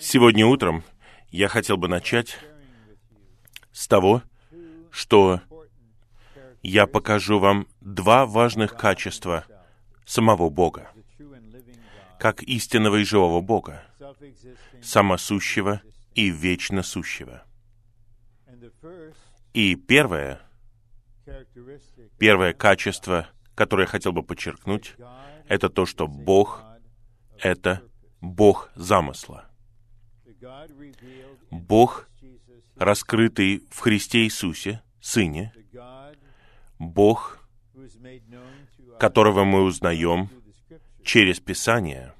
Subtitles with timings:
[0.00, 0.84] Сегодня утром
[1.30, 2.38] я хотел бы начать
[3.72, 4.22] с того,
[4.90, 5.40] что
[6.62, 9.44] я покажу вам два важных качества
[10.04, 10.90] самого Бога,
[12.18, 13.84] как истинного и живого Бога,
[14.82, 15.82] самосущего
[16.14, 17.44] и вечно сущего.
[19.54, 20.40] И первое,
[22.18, 24.94] первое качество, которое я хотел бы подчеркнуть,
[25.48, 26.62] это то, что Бог—
[27.38, 27.82] это
[28.22, 29.50] Бог замысла.
[31.50, 32.08] Бог,
[32.76, 35.52] раскрытый в Христе Иисусе, Сыне,
[36.78, 37.44] Бог,
[39.00, 40.30] которого мы узнаем
[41.04, 42.14] через Писание,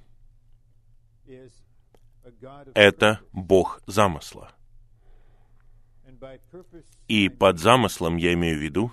[2.75, 4.53] это Бог замысла.
[7.07, 8.93] И под замыслом я имею в виду,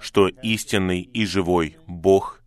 [0.00, 2.42] что истинный и живой Бог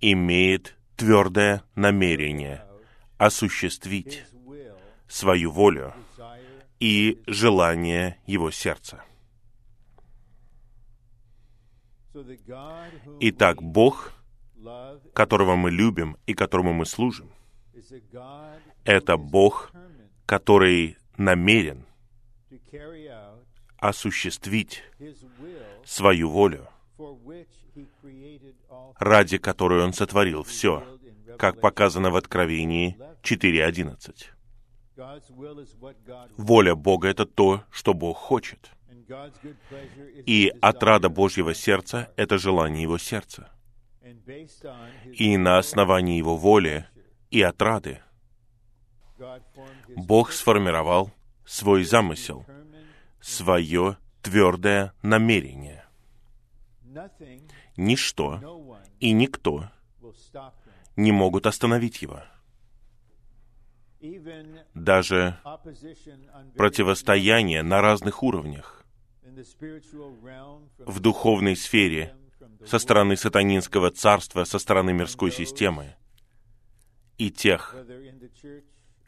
[0.00, 2.64] имеет твердое намерение
[3.18, 4.24] осуществить
[5.08, 5.94] свою волю
[6.80, 9.04] и желание его сердца.
[13.20, 14.12] Итак, Бог,
[15.14, 17.30] которого мы любим и которому мы служим,
[18.84, 19.72] это Бог,
[20.26, 21.86] который намерен
[23.78, 24.82] осуществить
[25.84, 26.68] свою волю,
[28.98, 30.84] ради которой Он сотворил все,
[31.38, 34.26] как показано в Откровении 4.11.
[36.36, 38.70] Воля Бога— это то, что Бог хочет.
[40.26, 43.50] И отрада Божьего сердца— это желание Его сердца.
[45.12, 46.86] И на основании Его воли
[47.30, 48.00] и отрады
[49.96, 51.12] Бог сформировал
[51.44, 52.44] свой замысел,
[53.20, 55.84] свое твердое намерение.
[57.76, 58.40] Ничто
[59.02, 59.68] и никто
[60.94, 62.22] не могут остановить его.
[64.74, 65.38] Даже
[66.56, 68.84] противостояние на разных уровнях
[70.78, 72.14] в духовной сфере
[72.64, 75.96] со стороны сатанинского царства, со стороны мирской системы
[77.18, 77.74] и тех,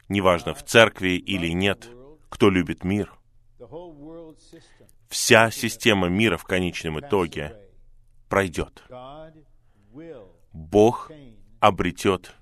[0.09, 1.89] неважно, в церкви или нет,
[2.27, 3.13] кто любит мир.
[5.07, 7.55] Вся система мира в конечном итоге
[8.27, 8.83] пройдет.
[10.53, 11.11] Бог
[11.59, 12.35] обретет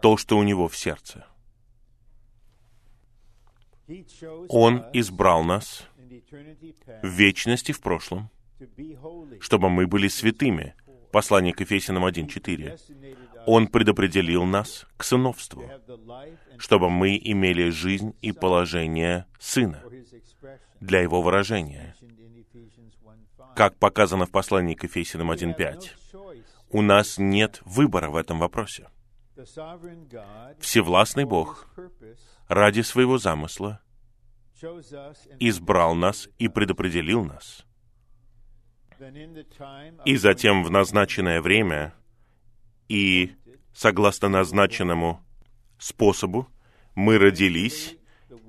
[0.00, 1.26] то, что у него в сердце.
[4.48, 5.86] Он избрал нас
[7.02, 8.30] в вечности в прошлом,
[9.40, 10.74] чтобы мы были святыми.
[11.10, 13.44] Послание к Ефесянам 1.4.
[13.46, 15.70] Он предопределил нас к сыновству,
[16.56, 19.82] чтобы мы имели жизнь и положение сына
[20.80, 21.94] для его выражения,
[23.54, 26.01] как показано в послании к Ефесянам 1.5.
[26.72, 28.88] У нас нет выбора в этом вопросе.
[30.58, 31.68] Всевластный Бог
[32.48, 33.80] ради своего замысла
[35.38, 37.66] избрал нас и предопределил нас.
[40.04, 41.94] И затем в назначенное время
[42.88, 43.32] и
[43.74, 45.20] согласно назначенному
[45.78, 46.48] способу
[46.94, 47.96] мы родились,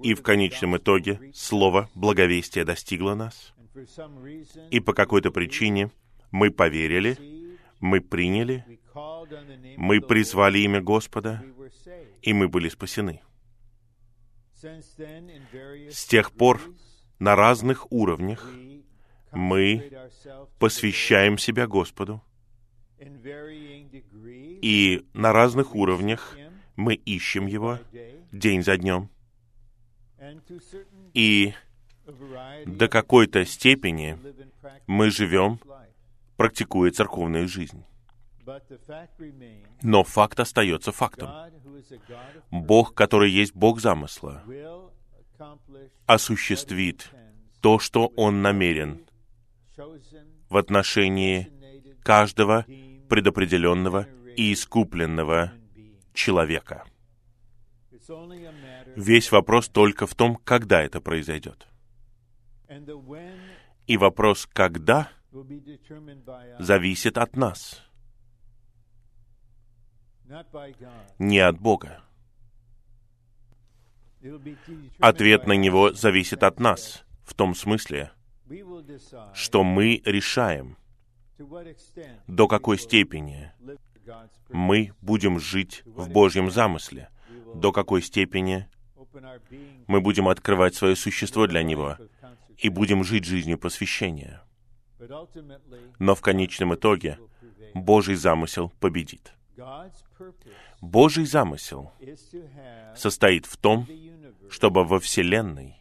[0.02, 3.54] и в конечном итоге слово благовестия достигло нас.
[4.70, 5.92] И по какой-то причине
[6.32, 7.18] мы поверили,
[7.84, 8.80] мы приняли,
[9.76, 11.44] мы призвали имя Господа,
[12.22, 13.22] и мы были спасены.
[14.56, 16.62] С тех пор
[17.20, 18.50] на разных уровнях
[19.34, 19.92] мы
[20.60, 22.24] посвящаем себя Господу,
[24.62, 26.38] и на разных уровнях
[26.78, 27.80] мы ищем Его
[28.32, 29.10] день за днем.
[31.14, 31.54] И
[32.66, 34.18] до какой-то степени
[34.88, 35.60] мы живем,
[36.38, 37.84] практикуя церковную жизнь.
[39.82, 41.30] Но факт остается фактом.
[42.52, 44.44] Бог, который есть Бог замысла,
[46.06, 47.10] осуществит
[47.62, 49.06] то, что Он намерен
[50.50, 51.50] в отношении
[52.04, 52.66] каждого
[53.10, 55.54] предопределенного и искупленного
[56.14, 56.84] человека.
[58.96, 61.68] Весь вопрос только в том, когда это произойдет.
[63.88, 65.10] И вопрос «когда»
[66.60, 67.82] зависит от нас—
[71.20, 72.04] не от Бога.
[75.00, 78.12] Ответ на него зависит от нас, в том смысле,
[79.34, 80.78] что мы решаем,
[82.28, 83.52] до какой степени
[84.50, 87.10] мы будем жить в Божьем замысле,
[87.54, 88.70] до какой степени
[89.88, 91.98] мы будем открывать свое существо для Него
[92.58, 94.43] и будем жить жизнью посвящения.
[96.00, 97.20] Но в конечном итоге
[97.74, 99.34] Божий замысел победит.
[100.82, 101.92] Божий замысел
[102.96, 103.88] состоит в том,
[104.50, 105.80] чтобы во Вселенной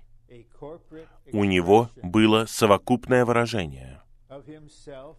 [1.33, 4.03] у Него было совокупное выражение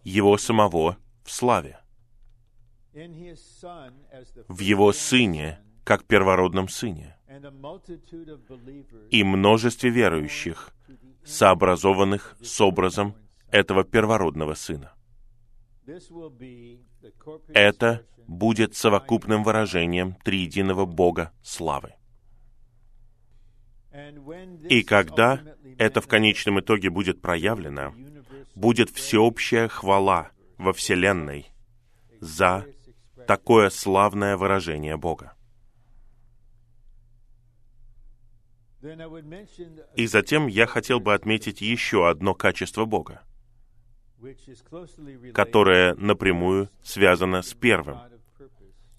[0.04, 1.80] Его самого в славе,
[4.48, 7.16] в Его Сыне, как первородном Сыне,
[9.10, 10.70] и множестве верующих,
[11.24, 13.14] сообразованных с образом
[13.54, 14.92] этого первородного Сына.
[17.54, 21.94] Это будет совокупным выражением триединого Бога славы.
[24.68, 25.40] И когда
[25.78, 27.94] это в конечном итоге будет проявлено,
[28.56, 31.46] будет всеобщая хвала во Вселенной
[32.20, 32.66] за
[33.28, 35.36] такое славное выражение Бога.
[39.94, 43.22] И затем я хотел бы отметить еще одно качество Бога,
[45.32, 47.98] которое напрямую связано с первым.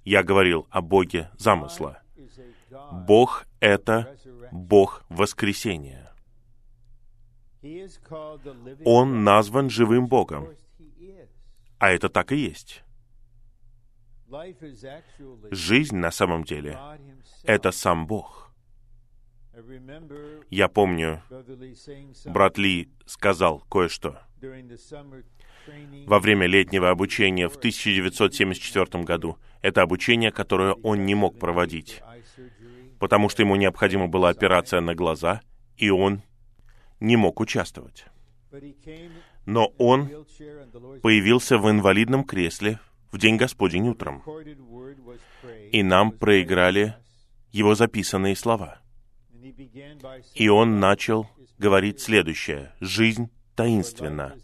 [0.03, 2.01] Я говорил о Боге замысла.
[2.91, 4.17] Бог— это
[4.51, 6.13] Бог воскресения.
[8.83, 10.49] Он назван живым Богом.
[11.79, 12.83] А это так и есть.
[15.51, 16.79] Жизнь на самом деле—
[17.43, 18.44] это сам Бог.
[20.49, 21.21] Я помню,
[22.25, 24.19] брат Ли сказал кое-что.
[26.05, 32.01] Во время летнего обучения в 1974 году, это обучение, которое он не мог проводить,
[32.99, 35.41] потому что ему необходима была операция на глаза,
[35.77, 36.21] и он
[36.99, 38.05] не мог участвовать.
[39.45, 40.09] Но он
[41.01, 42.79] появился в инвалидном кресле
[43.11, 44.23] в день Господень утром,
[45.71, 46.95] и нам проиграли
[47.51, 48.84] его записанные слова.
[50.33, 52.73] И он начал говорить следующее.
[52.79, 54.35] «Жизнь таинственна,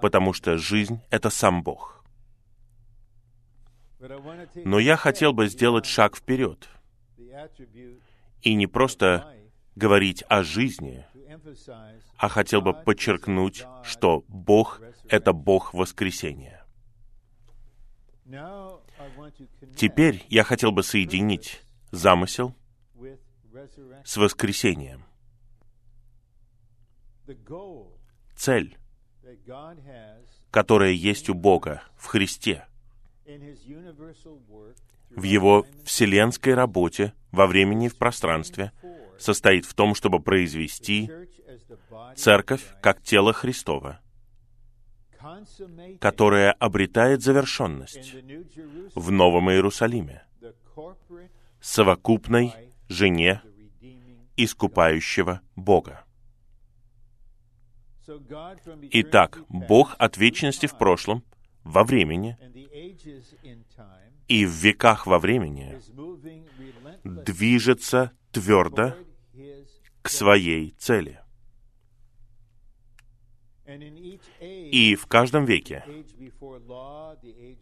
[0.00, 2.04] потому что жизнь— это сам Бог».
[4.54, 6.68] Но я хотел бы сделать шаг вперед
[8.42, 9.34] и не просто
[9.74, 11.04] говорить о жизни,
[12.16, 16.64] а хотел бы подчеркнуть, что Бог— это Бог воскресения.
[19.76, 22.54] Теперь я хотел бы соединить замысел
[24.04, 25.04] с воскресением.
[28.36, 28.76] Цель,
[30.50, 32.66] которая есть у Бога в Христе,
[35.10, 38.72] в Его вселенской работе во времени и в пространстве,
[39.18, 41.10] состоит в том, чтобы произвести
[42.14, 44.00] церковь как тело Христова,
[46.00, 48.14] которая обретает завершенность
[48.94, 50.24] в Новом Иерусалиме,
[51.60, 52.52] совокупной
[52.88, 53.42] жене
[54.36, 56.04] искупающего Бога.
[58.92, 61.24] Итак, Бог от вечности в прошлом,
[61.64, 62.38] во времени
[64.28, 65.80] и в веках во времени
[67.04, 68.94] движется твердо
[70.02, 71.20] к своей цели.
[74.46, 75.84] И в каждом веке,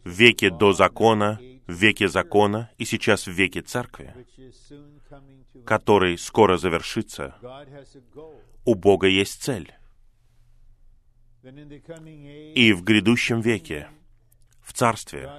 [0.03, 4.13] веке до закона, в веке закона и сейчас в веке церкви,
[5.65, 7.35] который скоро завершится,
[8.65, 9.73] у Бога есть цель.
[11.43, 13.89] И в грядущем веке,
[14.61, 15.29] в Царстве,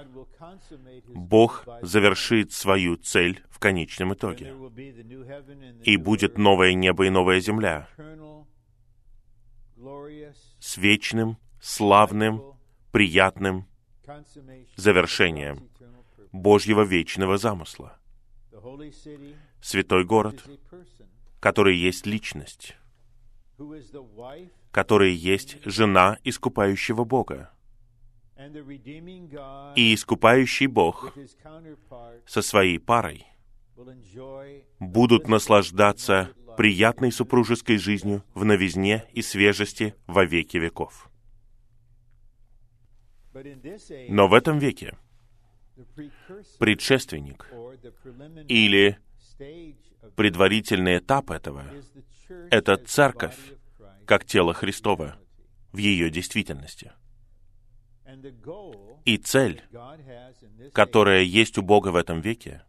[1.07, 4.55] Бог завершит свою цель в конечном итоге.
[5.83, 7.89] И будет новое небо и новая земля
[10.59, 12.41] с вечным, славным,
[12.91, 13.67] приятным
[14.75, 15.69] завершением
[16.31, 17.97] Божьего вечного замысла.
[19.61, 20.43] Святой город,
[21.39, 22.75] который есть личность,
[24.71, 27.51] который есть жена искупающего Бога.
[29.75, 31.13] И искупающий Бог
[32.25, 33.25] со своей парой
[34.79, 41.09] будут наслаждаться приятной супружеской жизнью в новизне и свежести во веки веков.
[44.09, 44.97] Но в этом веке
[46.59, 47.47] предшественник
[48.47, 48.97] или
[50.15, 51.65] предварительный этап этого—
[52.51, 53.37] это церковь,
[54.05, 55.17] как тело Христова
[55.71, 56.91] в ее действительности.
[59.05, 59.61] И цель,
[60.73, 62.63] которая есть у Бога в этом веке,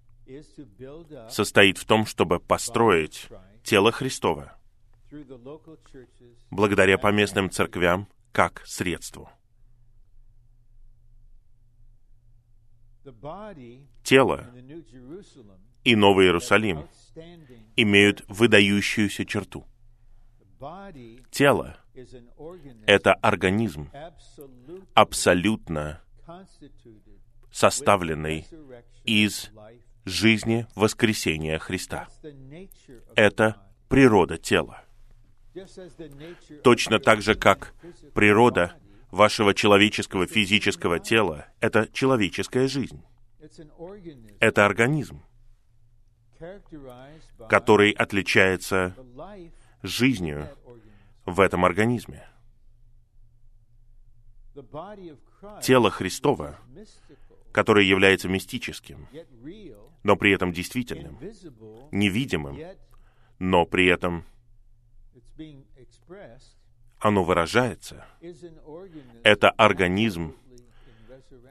[1.31, 3.29] состоит в том, чтобы построить
[3.63, 4.59] тело Христова
[6.51, 9.31] благодаря поместным церквям как средству.
[14.03, 14.47] Тело
[15.85, 16.87] и Новый Иерусалим
[17.77, 19.67] имеют выдающуюся черту.
[21.31, 21.77] Тело—
[22.87, 23.91] это организм,
[24.95, 26.03] абсолютно
[27.51, 28.47] составленный
[29.05, 29.51] из
[30.05, 32.09] жизни воскресения Христа.
[33.15, 33.57] Это
[33.89, 34.85] природа тела.
[36.63, 37.75] Точно так же, как
[38.15, 38.75] природа
[39.11, 43.03] вашего человеческого физического тела— это человеческая жизнь.
[44.41, 45.23] Это организм,
[47.49, 48.95] который отличается
[49.83, 50.49] жизнью
[51.25, 52.29] в этом организме.
[55.63, 56.59] Тело Христова,
[57.53, 59.07] которое является мистическим,
[60.03, 61.19] но при этом действительным,
[61.93, 62.59] невидимым,
[63.39, 64.25] но при этом
[67.01, 68.05] оно выражается.
[69.23, 70.35] Это организм,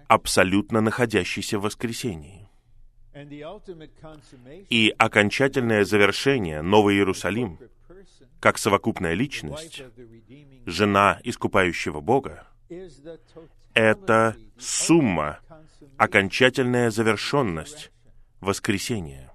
[0.07, 2.49] абсолютно находящийся в воскресении.
[4.69, 7.59] И окончательное завершение Новый Иерусалим,
[8.39, 9.81] как совокупная личность,
[10.65, 12.47] жена искупающего Бога,
[13.73, 15.39] это сумма,
[15.97, 17.91] окончательная завершенность
[18.39, 19.33] воскресения.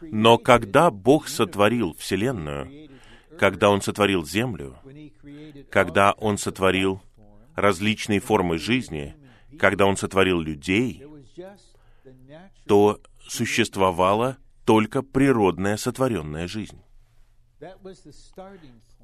[0.00, 2.88] Но когда Бог сотворил Вселенную,
[3.38, 4.76] когда Он сотворил Землю,
[5.70, 7.02] когда Он сотворил
[7.54, 9.14] различные формы жизни,
[9.58, 11.04] когда Он сотворил людей,
[12.66, 16.80] то существовала только природная сотворенная жизнь.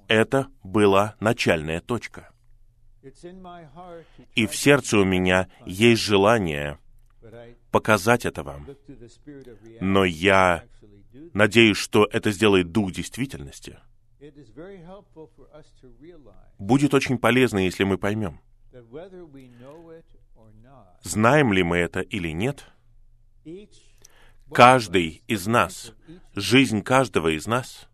[0.09, 2.31] Это была начальная точка.
[4.35, 6.79] И в сердце у меня есть желание
[7.71, 8.67] показать это вам.
[9.81, 10.65] Но я
[11.33, 13.79] надеюсь, что это сделает Дух действительности.
[16.59, 18.41] Будет очень полезно, если мы поймем,
[21.03, 22.67] знаем ли мы это или нет,
[24.53, 25.95] каждый из нас,
[26.35, 27.89] жизнь каждого из нас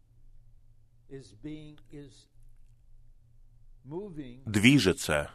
[4.45, 5.31] движется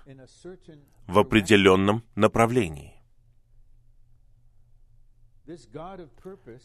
[1.07, 2.95] в определенном направлении.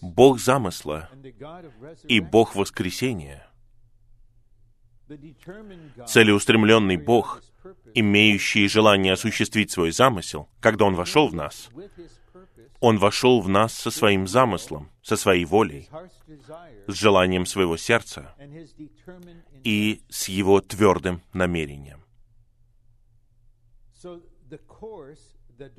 [0.03, 1.09] Бог замысла
[2.05, 3.46] и Бог воскресения,
[6.07, 7.43] целеустремленный Бог,
[7.95, 11.71] имеющий желание осуществить свой замысел, когда Он вошел в нас,
[12.81, 15.89] Он вошел в нас со своим замыслом, со своей волей,
[16.87, 18.35] с желанием своего сердца
[19.65, 22.05] и с Его твердым намерением.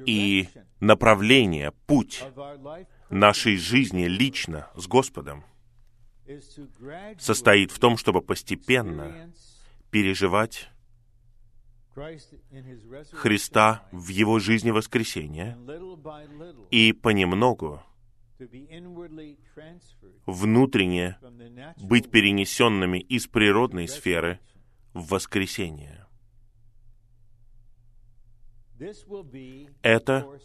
[0.05, 2.24] И направление, путь
[3.10, 5.43] нашей жизни лично с Господом
[7.19, 9.31] состоит в том, чтобы постепенно
[9.91, 10.69] переживать
[13.13, 15.57] Христа в Его жизни воскресения
[16.69, 17.81] и понемногу
[20.25, 21.17] внутренне
[21.77, 24.39] быть перенесенными из природной сферы
[24.93, 26.05] в воскресение.
[29.81, 30.39] Это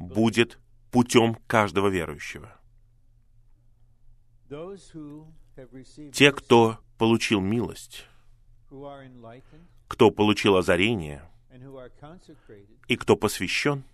[0.00, 0.58] будет
[0.90, 2.55] путем каждого верующего.
[4.48, 8.06] Те, кто получил милость,
[9.88, 11.22] кто получил озарение,
[12.88, 13.84] и кто посвящен,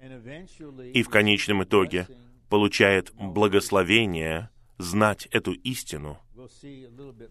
[0.00, 2.06] и в конечном итоге
[2.48, 6.18] получает благословение знать эту истину,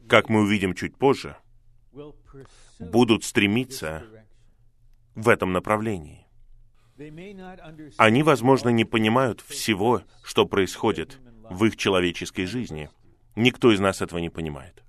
[0.07, 1.37] как мы увидим чуть позже,
[2.79, 4.03] будут стремиться
[5.15, 6.27] в этом направлении.
[7.97, 12.89] Они, возможно, не понимают всего, что происходит в их человеческой жизни.
[13.35, 14.83] Никто из нас этого не понимает.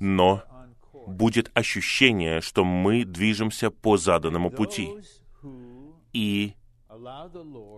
[0.00, 0.42] Но
[1.06, 4.90] будет ощущение, что мы движемся по заданному пути.
[6.12, 6.54] И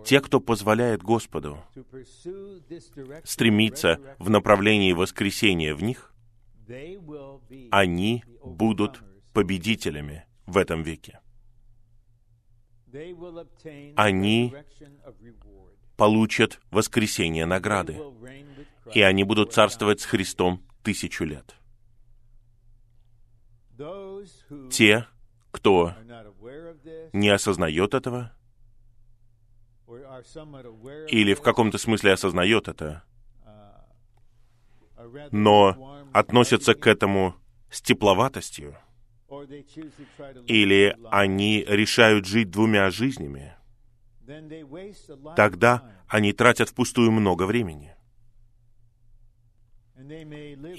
[0.05, 1.59] те, кто позволяет Господу
[3.23, 6.13] стремиться в направлении воскресения в них,
[7.71, 11.19] они будут победителями в этом веке.
[13.95, 14.53] Они
[15.97, 17.99] получат воскресение награды,
[18.93, 21.55] и они будут царствовать с Христом тысячу лет.
[24.71, 25.07] Те,
[25.51, 25.93] кто
[27.11, 28.31] не осознает этого,
[31.07, 33.03] или в каком-то смысле осознает это,
[35.31, 37.35] но относятся к этому
[37.71, 38.77] с тепловатостью,
[40.45, 43.56] или они решают жить двумя жизнями,
[45.35, 47.93] тогда они тратят впустую много времени.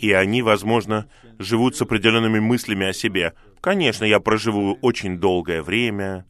[0.00, 3.34] И они, возможно, живут с определенными мыслями о себе.
[3.60, 6.24] Конечно, я проживу очень долгое время,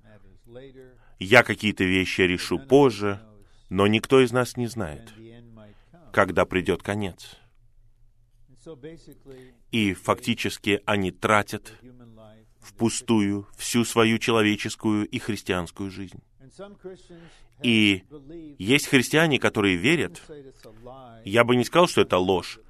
[1.18, 3.20] я какие-то вещи решу позже,
[3.68, 5.12] но никто из нас не знает,
[6.12, 7.36] когда придет конец.
[9.70, 11.74] И фактически они тратят
[12.60, 16.22] впустую всю свою человеческую и христианскую жизнь.
[17.62, 18.04] И
[18.58, 20.22] есть христиане, которые верят,
[21.24, 22.60] я бы не сказал, что это ложь.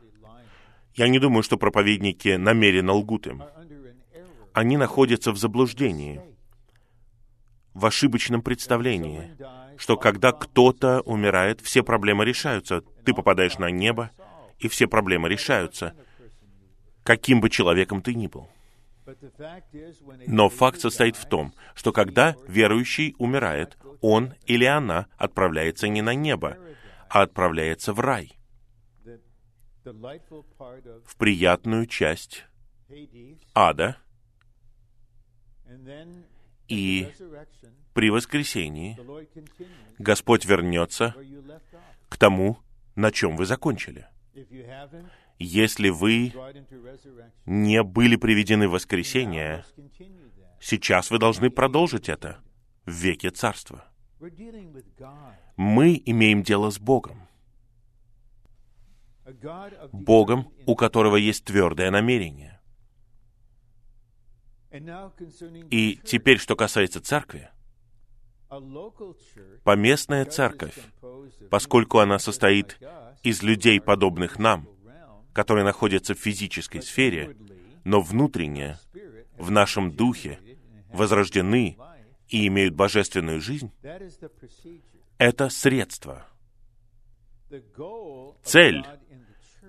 [0.95, 3.43] Я не думаю, что проповедники намеренно лгут им.
[4.53, 6.21] Они находятся в заблуждении,
[7.75, 9.37] в ошибочном представлении,
[9.77, 12.83] что когда кто-то умирает, все проблемы решаются.
[13.05, 14.11] Ты попадаешь на небо,
[14.59, 15.95] и все проблемы решаются,
[17.05, 18.49] каким бы человеком ты ни был.
[20.27, 26.15] Но факт состоит в том, что когда верующий умирает, он или она отправляется не на
[26.15, 26.59] небо,
[27.09, 28.38] а отправляется в рай,
[29.85, 32.45] в приятную часть
[33.55, 33.97] ада,
[36.69, 37.09] и
[37.95, 38.99] при воскресении
[39.99, 41.15] Господь вернется
[42.09, 42.59] к тому,
[42.95, 44.07] на чем вы закончили.
[45.38, 46.33] Если вы
[47.47, 49.64] не были приведены в воскресение,
[50.61, 52.38] сейчас вы должны продолжить это
[52.85, 53.85] в веке Царства.
[55.57, 57.28] Мы имеем дело с Богом.
[59.92, 62.61] Богом, у которого есть твердое намерение.
[65.71, 67.49] И теперь, что касается церкви,
[69.62, 70.78] поместная церковь,
[71.50, 72.78] поскольку она состоит
[73.23, 74.68] из людей, подобных нам,
[75.33, 77.37] которые находятся в физической сфере,
[77.85, 78.79] но внутренне,
[79.37, 80.39] в нашем духе,
[80.93, 81.77] возрождены
[82.29, 83.71] и имеют божественную жизнь,
[85.19, 86.27] это средство.
[88.43, 88.85] Цель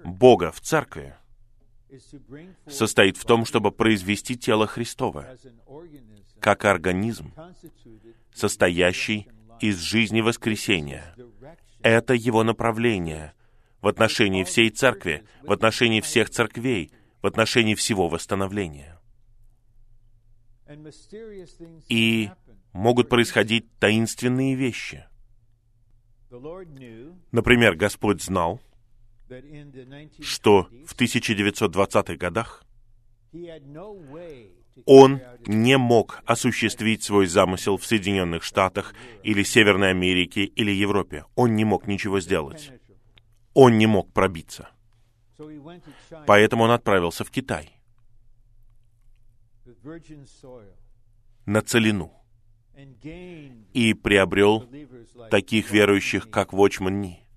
[0.04, 1.16] Бога в церкви
[2.68, 5.38] состоит в том, чтобы произвести тело Христова
[6.40, 7.34] как организм,
[8.34, 9.28] состоящий
[9.60, 11.16] из жизни воскресения.
[11.82, 13.34] Это его направление
[13.82, 19.00] в отношении всей церкви, в отношении всех церквей, в отношении всего восстановления.
[21.88, 22.30] И
[22.74, 25.06] могут происходить таинственные вещи.
[27.32, 28.62] Например, Господь знал,
[30.22, 32.64] что в 1920-х годах
[34.86, 41.26] он не мог осуществить свой замысел в Соединенных Штатах или Северной Америке или Европе.
[41.36, 42.72] Он не мог ничего сделать.
[43.54, 44.70] Он не мог пробиться.
[46.28, 47.72] Поэтому он отправился в Китай.
[51.46, 52.14] На целину.
[53.74, 54.68] И приобрел
[55.30, 57.30] таких верующих, как Вочман Ни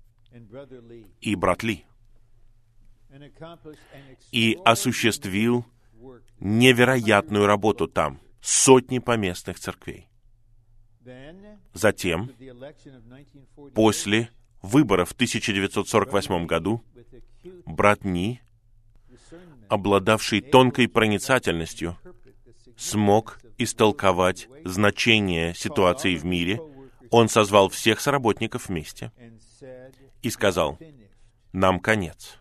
[1.21, 1.85] и брат Ли,
[4.31, 5.65] и осуществил
[6.39, 10.09] невероятную работу там, сотни поместных церквей.
[11.73, 12.31] Затем,
[13.73, 14.29] после
[14.63, 16.83] выборов в 1948 году,
[17.65, 18.41] брат Ни,
[19.69, 21.97] обладавший тонкой проницательностью,
[22.75, 26.59] смог истолковать значение ситуации в мире,
[27.11, 29.11] он созвал всех соработников вместе
[30.23, 30.79] и сказал,
[31.51, 32.39] нам конец.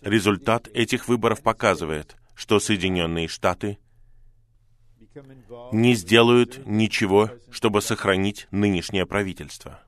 [0.00, 3.78] Результат этих выборов показывает, что Соединенные Штаты
[5.72, 9.82] не сделают ничего, чтобы сохранить нынешнее правительство.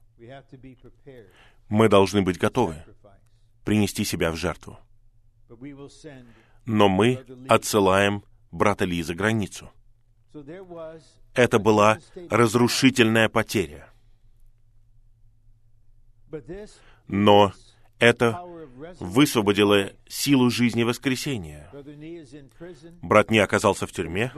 [1.69, 2.85] Мы должны быть готовы
[3.65, 4.79] принести себя в жертву.
[6.67, 9.71] Но мы отсылаем брата Ли за границу.
[11.35, 11.99] Это была
[12.31, 13.89] разрушительная потеря.
[17.07, 17.53] Но
[18.05, 18.41] это
[19.01, 21.71] высвободило силу жизни воскресения.
[23.03, 24.33] Брат не оказался в тюрьме,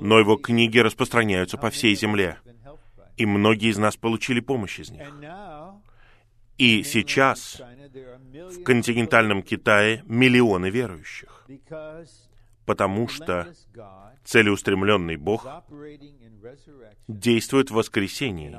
[0.00, 2.38] но его книги распространяются по всей земле,
[3.16, 5.12] и многие из нас получили помощь из них.
[6.58, 7.60] И сейчас
[8.32, 11.46] в континентальном Китае миллионы верующих,
[12.64, 13.52] потому что
[14.24, 15.46] целеустремленный Бог
[17.08, 18.56] действует в воскресении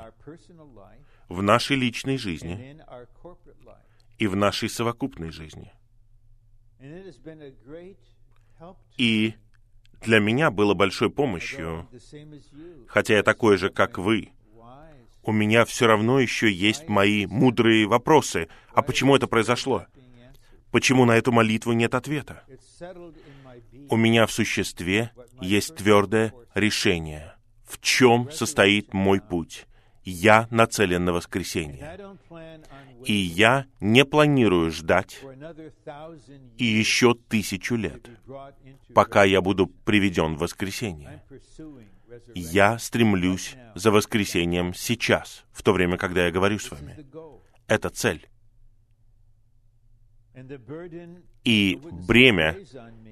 [1.28, 2.76] в нашей личной жизни
[4.18, 5.72] и в нашей совокупной жизни.
[8.96, 9.34] И
[10.02, 11.88] для меня было большой помощью,
[12.88, 14.32] хотя я такой же, как вы,
[15.22, 18.48] у меня все равно еще есть мои мудрые вопросы.
[18.74, 19.86] А почему это произошло?
[20.70, 22.44] Почему на эту молитву нет ответа?
[23.88, 27.34] У меня в существе есть твердое решение.
[27.66, 29.66] В чем состоит мой путь?
[30.04, 31.98] Я нацелен на воскресенье.
[33.04, 35.20] И я не планирую ждать
[36.58, 38.08] и еще тысячу лет,
[38.94, 41.22] пока я буду приведен в воскресенье.
[42.34, 47.06] Я стремлюсь за воскресением сейчас, в то время, когда я говорю с вами.
[47.66, 48.28] Это цель.
[51.44, 52.56] И бремя,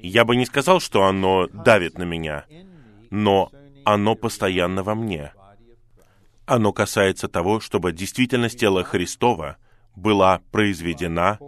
[0.02, 2.46] я бы не сказал, что оно давит на меня,
[3.10, 3.50] но
[3.84, 5.32] оно постоянно во мне.
[6.46, 9.56] Оно касается того, чтобы действительность тела Христова
[9.94, 11.38] была произведена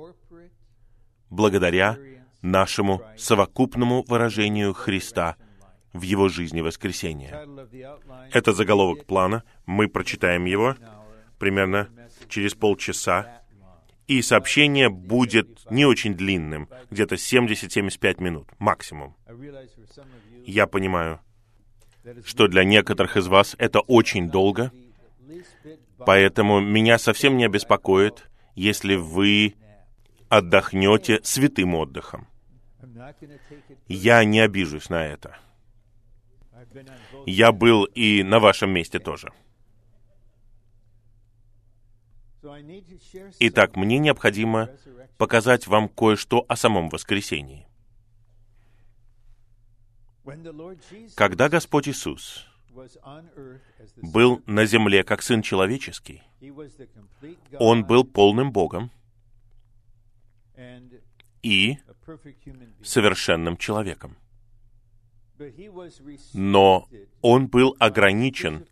[1.31, 1.99] благодаря
[2.43, 5.37] нашему совокупному выражению Христа
[5.93, 7.47] в Его жизни воскресения.
[8.33, 9.43] Это заголовок плана.
[9.67, 10.77] Мы прочитаем его
[11.39, 11.89] примерно
[12.29, 13.43] через полчаса.
[14.07, 19.17] И сообщение будет не очень длинным, где-то 70-75 минут максимум.
[20.45, 21.21] Я понимаю,
[22.25, 24.73] что для некоторых из вас это очень долго,
[25.99, 29.55] поэтому меня совсем не обеспокоит, если вы
[30.29, 32.27] отдохнете святым отдыхом.
[33.89, 35.37] Я не обижусь на это.
[37.27, 39.33] Я был и на вашем месте тоже.
[43.41, 44.71] Итак, мне необходимо
[45.17, 47.67] показать вам кое-что о самом воскресении.
[51.15, 52.47] Когда Господь Иисус
[53.97, 56.23] был на земле как Сын Человеческий,
[57.59, 58.91] Он был полным Богом
[61.43, 61.79] и
[62.83, 64.17] совершенным человеком.
[66.33, 66.89] Но
[67.23, 68.67] Он был ограничен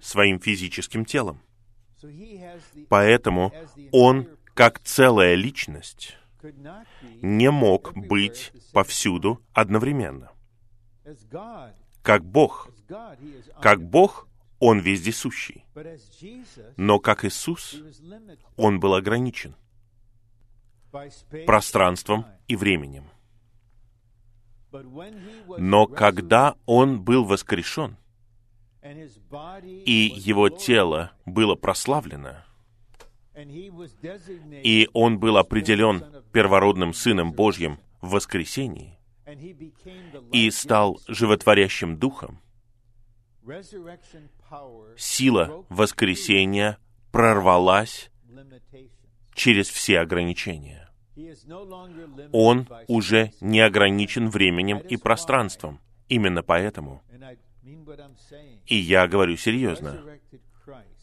[0.00, 1.40] своим физическим телом.
[2.88, 3.52] Поэтому
[3.92, 6.16] Он, как целая личность,
[7.22, 10.32] не мог быть повсюду одновременно.
[12.02, 12.70] Как Бог.
[13.60, 15.64] Как Бог, Он вездесущий.
[16.76, 17.76] Но как Иисус,
[18.56, 19.54] Он был ограничен
[21.46, 23.04] пространством и временем.
[25.58, 27.96] Но когда Он был воскрешен,
[28.82, 32.44] и Его тело было прославлено,
[33.36, 38.98] и Он был определен первородным Сыном Божьим в воскресении,
[40.32, 42.40] и стал животворящим духом,
[44.96, 46.78] сила воскресения
[47.12, 48.10] прорвалась
[49.34, 50.90] через все ограничения.
[52.32, 55.80] Он уже не ограничен временем и пространством.
[56.08, 57.02] Именно поэтому,
[58.66, 60.02] и я говорю серьезно,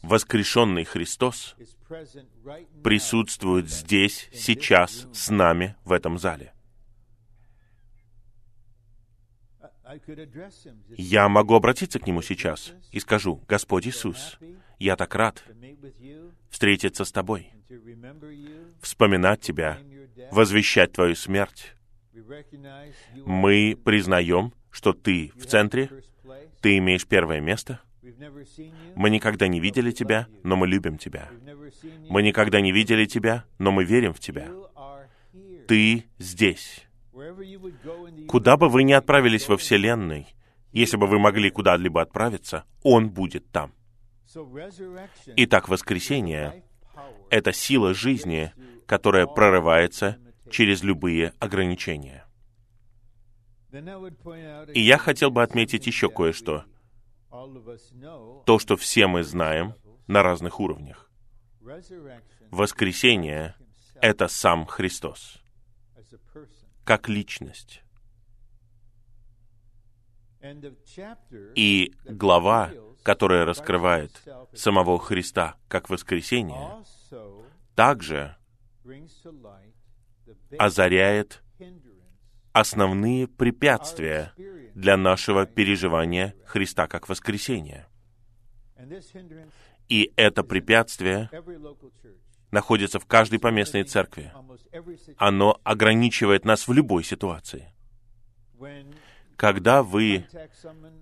[0.02, 1.56] воскрешенный Христос
[2.82, 6.52] присутствует здесь, сейчас, с нами, в этом зале.
[10.96, 14.38] Я могу обратиться к Нему сейчас и скажу, «Господь Иисус,
[14.78, 15.42] я так рад
[16.50, 17.50] встретиться с Тобой,
[18.82, 19.78] вспоминать Тебя,
[20.30, 21.74] возвещать Твою смерть.
[23.24, 25.90] Мы признаем, что Ты в центре,
[26.60, 27.80] Ты имеешь первое место.
[28.94, 31.30] Мы никогда не видели Тебя, но мы любим Тебя.
[32.08, 34.48] Мы никогда не видели Тебя, но мы верим в Тебя.
[35.66, 36.87] Ты здесь.
[38.28, 40.26] Куда бы вы ни отправились во Вселенной,
[40.72, 43.72] если бы вы могли куда-либо отправиться, Он будет там.
[45.36, 46.64] Итак, воскресение—
[47.30, 48.52] это сила жизни,
[48.86, 50.18] которая прорывается
[50.50, 52.26] через любые ограничения.
[54.74, 56.64] И я хотел бы отметить еще кое-что.
[58.46, 59.74] То, что все мы знаем
[60.06, 61.10] на разных уровнях.
[62.50, 63.54] Воскресение—
[64.00, 65.42] это сам Христос
[66.88, 67.82] как личность.
[71.54, 72.72] И глава,
[73.02, 74.10] которая раскрывает
[74.54, 76.82] самого Христа как воскресение,
[77.74, 78.34] также
[80.58, 81.42] озаряет
[82.54, 84.32] основные препятствия
[84.74, 87.86] для нашего переживания Христа как воскресения.
[89.90, 91.28] И это препятствие
[92.50, 94.32] находится в каждой поместной церкви.
[95.16, 97.72] Оно ограничивает нас в любой ситуации.
[99.36, 100.26] Когда вы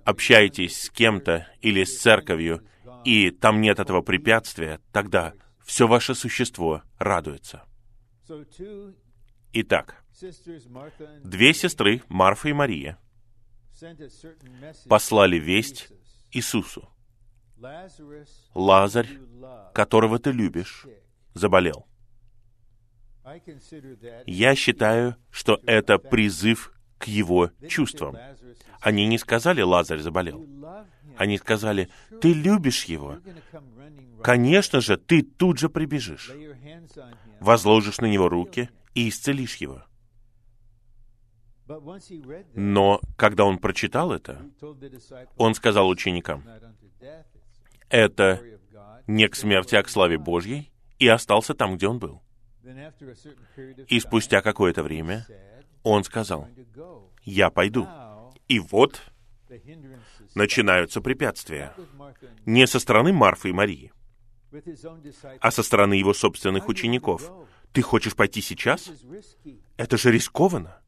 [0.05, 2.67] общаетесь с кем-то или с церковью,
[3.05, 5.33] и там нет этого препятствия, тогда
[5.65, 7.65] все ваше существо радуется.
[9.53, 10.05] Итак,
[11.23, 12.99] две сестры, Марфа и Мария,
[14.89, 15.89] послали весть
[16.31, 16.91] Иисусу.
[18.55, 19.09] Лазарь,
[19.73, 20.87] которого ты любишь,
[21.39, 21.87] заболел.
[24.27, 28.17] Я считаю, что это призыв к его чувствам.
[28.81, 30.47] Они не сказали, Лазарь заболел.
[31.17, 31.89] Они сказали,
[32.21, 33.19] ты любишь его.
[34.23, 36.33] Конечно же, ты тут же прибежишь,
[37.41, 39.83] возложишь на него руки и исцелишь его.
[42.55, 44.41] Но когда он прочитал это,
[45.37, 46.45] он сказал ученикам,
[47.89, 48.41] это
[49.07, 52.23] не к смерти, а к славе Божьей, и остался там, где он был.
[53.89, 55.27] И спустя какое-то время
[55.83, 56.49] он сказал,
[57.23, 57.87] «Я пойду».
[58.49, 59.01] И вот
[60.35, 61.73] начинаются препятствия.
[62.45, 63.93] Не со стороны Марфы и Марии,
[65.41, 67.31] а со стороны его собственных учеников.
[67.73, 68.91] Ты хочешь пойти сейчас?
[69.77, 70.81] Это же рискованно.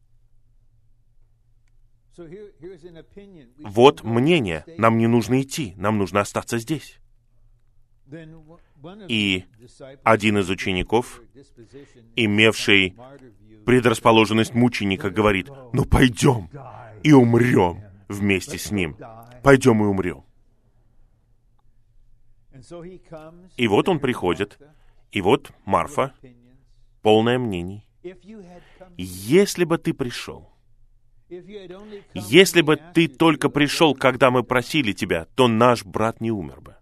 [3.59, 4.64] Вот мнение.
[4.77, 6.99] Нам не нужно идти, нам нужно остаться здесь.
[9.08, 9.44] И
[10.04, 11.20] один из учеников,
[12.16, 12.94] имевший
[13.66, 16.48] предрасположенность мученика, говорит, ну пойдем
[17.02, 18.96] и умрем вместе с ним.
[19.42, 20.24] Пойдем и умрем.
[23.56, 24.58] И вот он приходит,
[25.12, 26.14] и вот Марфа,
[27.02, 27.86] полное мнений.
[28.96, 30.50] Если бы ты пришел,
[32.14, 36.77] если бы ты только пришел, когда мы просили тебя, то наш брат не умер бы.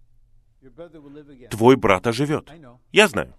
[1.50, 2.50] Твой брат оживет.
[2.92, 3.34] Я знаю.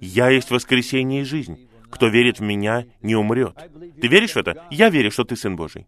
[0.00, 1.68] Я есть воскресение и жизнь.
[1.90, 3.56] Кто верит в меня, не умрет.
[4.00, 4.66] Ты веришь в это?
[4.70, 5.86] Я верю, что ты Сын Божий.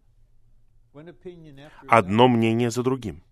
[1.88, 3.23] Одно мнение за другим.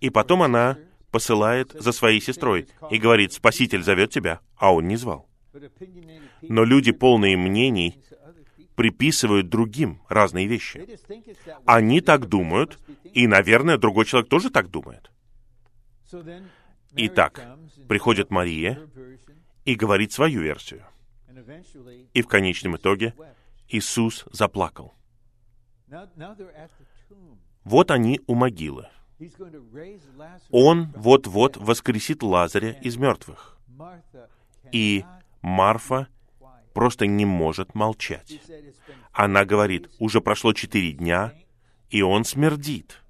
[0.00, 0.78] И потом она
[1.10, 5.28] посылает за своей сестрой и говорит, «Спаситель зовет тебя», а он не звал.
[6.42, 8.02] Но люди, полные мнений,
[8.74, 10.98] приписывают другим разные вещи.
[11.64, 12.78] Они так думают,
[13.12, 15.10] и, наверное, другой человек тоже так думает.
[16.96, 17.42] Итак,
[17.88, 18.80] приходит Мария
[19.64, 20.84] и говорит свою версию.
[22.12, 23.14] И в конечном итоге
[23.68, 24.94] Иисус заплакал.
[27.64, 28.88] Вот они у могилы.
[30.50, 33.58] Он вот-вот воскресит Лазаря из мертвых.
[34.72, 35.04] И
[35.40, 36.08] Марфа
[36.74, 38.40] просто не может молчать.
[39.12, 41.32] Она говорит, уже прошло четыре дня,
[41.88, 43.00] и он смердит.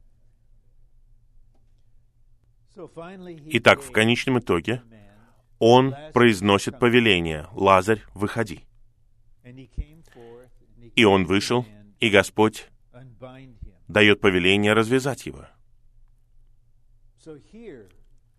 [2.76, 4.82] Итак, в конечном итоге,
[5.58, 8.64] он произносит повеление, «Лазарь, выходи».
[10.94, 11.66] И он вышел,
[12.00, 12.68] и Господь
[13.88, 15.46] дает повеление развязать его.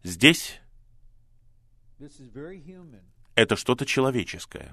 [0.04, 0.62] Здесь
[3.36, 4.72] это что-то человеческое.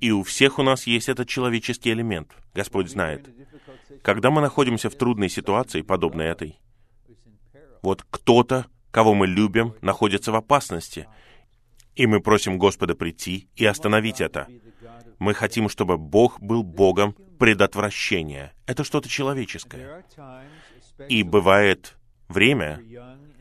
[0.00, 2.32] И у всех у нас есть этот человеческий элемент.
[2.54, 3.28] Господь знает.
[4.02, 6.58] Когда мы находимся в трудной ситуации, подобной этой,
[7.82, 11.06] вот кто-то, кого мы любим, находится в опасности,
[11.94, 14.48] и мы просим Господа прийти и остановить это.
[15.18, 18.52] Мы хотим, чтобы Бог был Богом предотвращения.
[18.66, 20.04] Это что-то человеческое.
[21.08, 21.96] И бывает
[22.28, 22.80] время,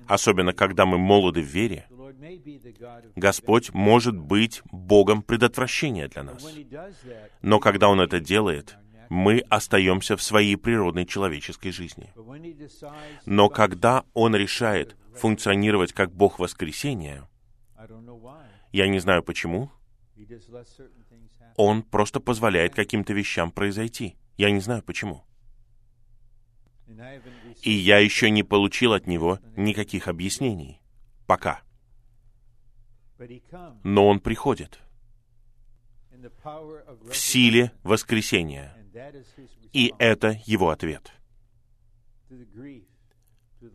[0.07, 1.87] особенно когда мы молоды в вере,
[3.15, 6.45] Господь может быть Богом предотвращения для нас.
[7.41, 8.77] Но когда Он это делает,
[9.09, 12.13] мы остаемся в своей природной человеческой жизни.
[13.25, 17.27] Но когда Он решает функционировать как Бог воскресения,
[18.71, 19.71] я не знаю почему,
[21.57, 24.15] Он просто позволяет каким-то вещам произойти.
[24.37, 25.23] Я не знаю почему.
[27.61, 30.81] И я еще не получил от Него никаких объяснений.
[31.27, 31.61] Пока
[33.83, 34.79] но Он приходит
[36.09, 38.75] в силе воскресения.
[39.71, 41.11] И это Его ответ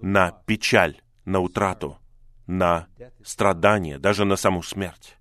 [0.00, 1.98] на печаль, на утрату,
[2.46, 2.88] на
[3.24, 5.16] страдание, даже на саму смерть.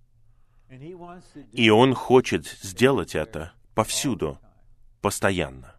[1.52, 4.40] И Он хочет сделать это повсюду,
[5.02, 5.76] постоянно.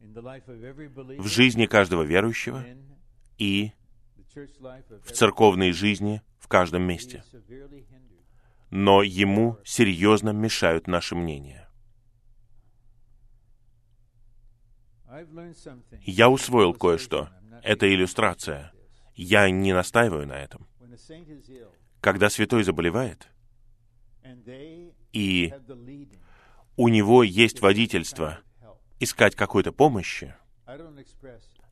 [0.00, 2.64] В жизни каждого верующего
[3.38, 3.72] и
[5.04, 7.24] в церковной жизни каждом месте.
[8.70, 11.68] Но ему серьезно мешают наши мнения.
[16.02, 17.30] Я усвоил кое-что.
[17.62, 18.72] Это иллюстрация.
[19.14, 20.66] Я не настаиваю на этом.
[22.00, 23.28] Когда святой заболевает,
[25.12, 25.52] и
[26.76, 28.38] у него есть водительство
[28.98, 30.34] искать какой-то помощи,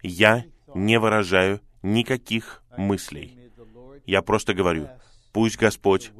[0.02, 3.38] я не выражаю никаких мыслей.
[4.06, 4.88] Я просто говорю,
[5.32, 6.12] пусть Господь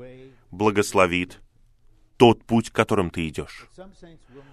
[0.51, 1.41] благословит
[2.17, 3.69] тот путь, которым ты идешь.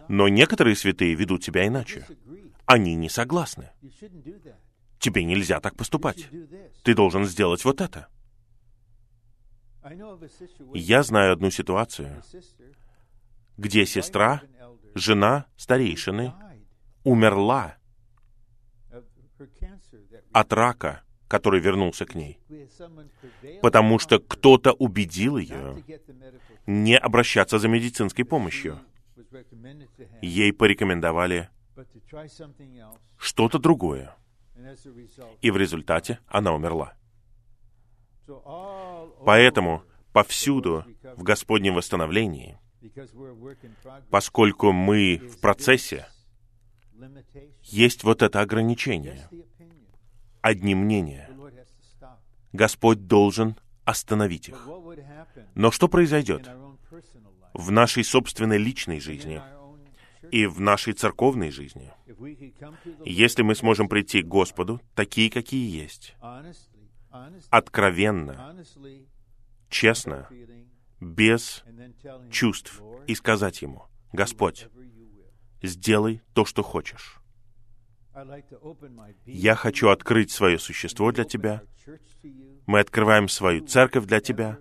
[0.08, 2.06] Но некоторые святые ведут себя иначе.
[2.66, 3.72] Они не согласны.
[5.00, 6.30] Тебе нельзя так поступать.
[6.84, 8.08] Ты должен сделать вот это.
[10.74, 12.24] Я знаю одну ситуацию,
[13.58, 14.42] где сестра,
[14.96, 16.34] жена старейшины,
[17.04, 17.78] умерла
[20.32, 22.40] от рака, который вернулся к ней,
[23.62, 25.84] потому что кто-то убедил ее
[26.66, 28.80] не обращаться за медицинской помощью.
[30.22, 31.50] Ей порекомендовали
[33.18, 34.16] что-то другое.
[35.42, 36.96] И в результате она умерла.
[39.26, 39.84] Поэтому
[40.14, 40.86] повсюду
[41.18, 42.58] в Господнем восстановлении,
[44.10, 46.08] поскольку мы в процессе,
[47.64, 49.28] есть вот это ограничение.
[50.46, 51.28] Одни мнения.
[52.54, 54.68] Господь должен остановить их.
[55.56, 56.48] Но что произойдет
[57.56, 59.42] в нашей собственной личной жизни
[60.30, 61.92] и в нашей церковной жизни,
[63.04, 66.16] если мы сможем прийти к Господу такие, какие есть,
[67.50, 68.56] откровенно,
[69.70, 70.30] честно,
[71.00, 71.64] без
[72.30, 74.68] чувств, и сказать Ему, «Господь,
[75.64, 77.20] сделай то, что хочешь.
[79.26, 81.62] Я хочу открыть свое существо для Тебя.
[82.66, 84.60] Мы открываем свою церковь для Тебя.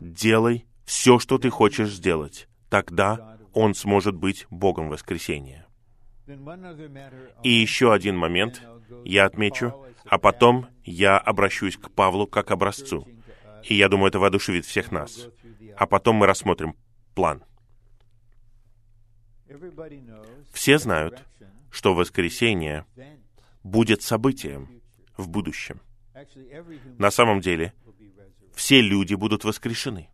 [0.00, 2.48] Делай все, что Ты хочешь сделать.
[2.68, 5.66] Тогда Он сможет быть Богом воскресения.
[7.42, 8.62] И еще один момент
[9.04, 9.74] я отмечу,
[10.06, 13.06] а потом я обращусь к Павлу как образцу.
[13.64, 15.28] И я думаю, это воодушевит всех нас.
[15.76, 16.76] А потом мы рассмотрим
[17.14, 17.44] план.
[20.52, 21.24] Все знают,
[21.76, 22.86] что воскресение
[23.62, 24.80] будет событием
[25.18, 25.82] в будущем.
[26.96, 27.74] На самом деле,
[28.54, 30.08] все люди будут воскрешены.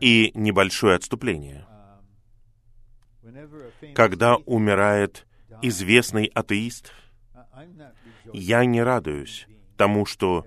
[0.00, 1.66] И небольшое отступление.
[3.94, 5.26] Когда умирает
[5.62, 6.92] известный атеист,
[8.34, 9.46] я не радуюсь
[9.78, 10.46] тому, что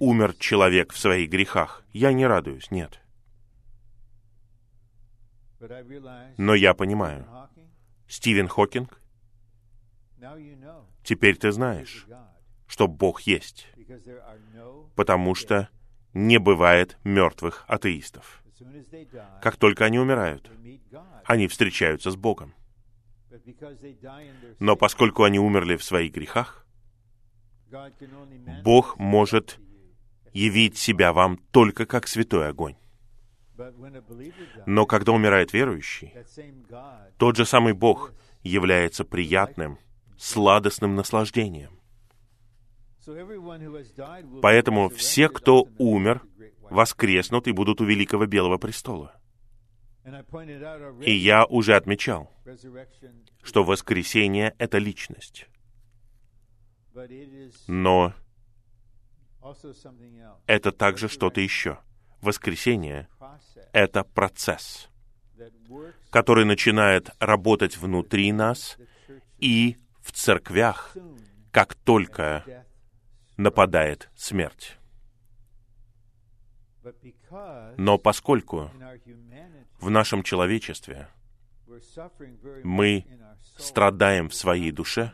[0.00, 1.84] умер человек в своих грехах.
[1.92, 3.00] Я не радуюсь, нет.
[6.38, 7.26] Но я понимаю,
[8.10, 9.00] Стивен Хокинг,
[11.04, 12.08] теперь ты знаешь,
[12.66, 13.68] что Бог есть,
[14.96, 15.68] потому что
[16.12, 18.42] не бывает мертвых атеистов.
[19.40, 20.50] Как только они умирают,
[21.24, 22.52] они встречаются с Богом.
[24.58, 26.66] Но поскольку они умерли в своих грехах,
[28.64, 29.60] Бог может
[30.32, 32.79] явить себя вам только как святой огонь.
[34.66, 36.14] Но когда умирает верующий,
[37.18, 39.78] тот же самый Бог является приятным,
[40.18, 41.80] сладостным наслаждением.
[44.42, 46.22] Поэтому все, кто умер,
[46.70, 49.16] воскреснут и будут у великого белого престола.
[51.02, 52.32] И я уже отмечал,
[53.42, 55.46] что воскресение— это личность.
[57.66, 58.14] Но
[60.46, 61.78] это также что-то еще.
[62.20, 63.08] Воскресение—
[63.72, 64.88] это процесс,
[66.10, 68.76] который начинает работать внутри нас
[69.38, 70.96] и в церквях,
[71.50, 72.66] как только
[73.36, 74.76] нападает смерть.
[77.76, 78.70] Но поскольку
[79.80, 81.08] в нашем человечестве
[82.64, 83.06] мы
[83.56, 85.12] страдаем в своей душе,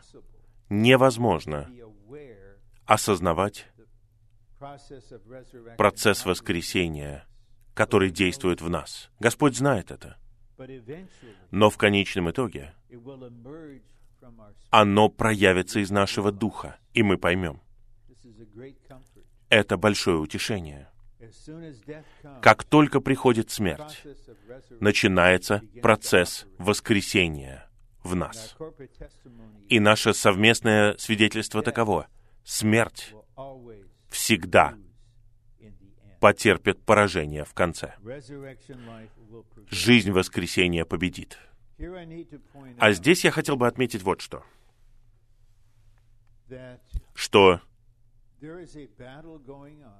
[0.69, 1.69] невозможно
[2.85, 3.67] осознавать
[5.77, 7.25] процесс воскресения,
[7.73, 9.09] который действует в нас.
[9.19, 10.17] Господь знает это.
[11.51, 12.73] Но в конечном итоге
[14.69, 17.61] оно проявится из нашего духа, и мы поймем.
[19.49, 20.89] Это большое утешение.
[22.41, 24.03] Как только приходит смерть,
[24.79, 27.69] начинается процесс воскресения
[28.03, 28.55] в нас.
[29.69, 32.07] И наше совместное свидетельство таково.
[32.43, 33.13] Смерть
[34.09, 34.75] всегда
[36.19, 37.95] потерпит поражение в конце.
[39.69, 41.37] Жизнь воскресения победит.
[42.79, 44.43] А здесь я хотел бы отметить вот что.
[47.13, 47.61] Что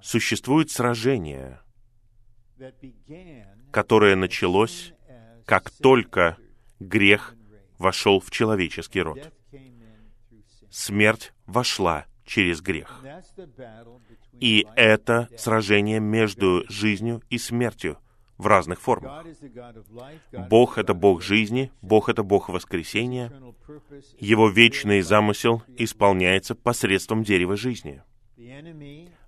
[0.02, 1.60] существует сражение,
[3.72, 4.92] которое началось,
[5.44, 6.36] как только
[6.80, 7.34] грех
[7.78, 9.32] вошел в человеческий род.
[10.70, 13.02] Смерть вошла через грех.
[14.38, 17.98] И это сражение между жизнью и смертью
[18.36, 19.26] в разных формах.
[20.48, 23.32] Бог— это Бог жизни, Бог— это Бог воскресения.
[24.20, 28.02] Его вечный замысел исполняется посредством дерева жизни.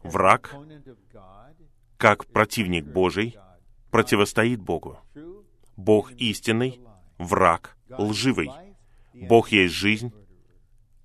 [0.04, 0.54] Враг,
[1.96, 3.36] как противник Божий,
[3.90, 4.98] противостоит Богу.
[5.76, 6.80] Бог истинный,
[7.18, 8.50] враг лживый.
[9.14, 10.12] Бог есть жизнь,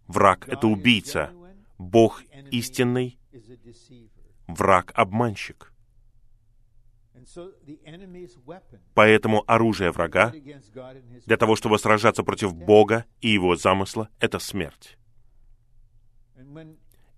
[0.08, 1.32] враг— это убийца.
[1.78, 3.20] Бог истинный,
[4.48, 5.72] враг— обманщик.
[8.94, 10.32] Поэтому оружие врага
[11.26, 14.98] для того, чтобы сражаться против Бога и Его замысла, это смерть.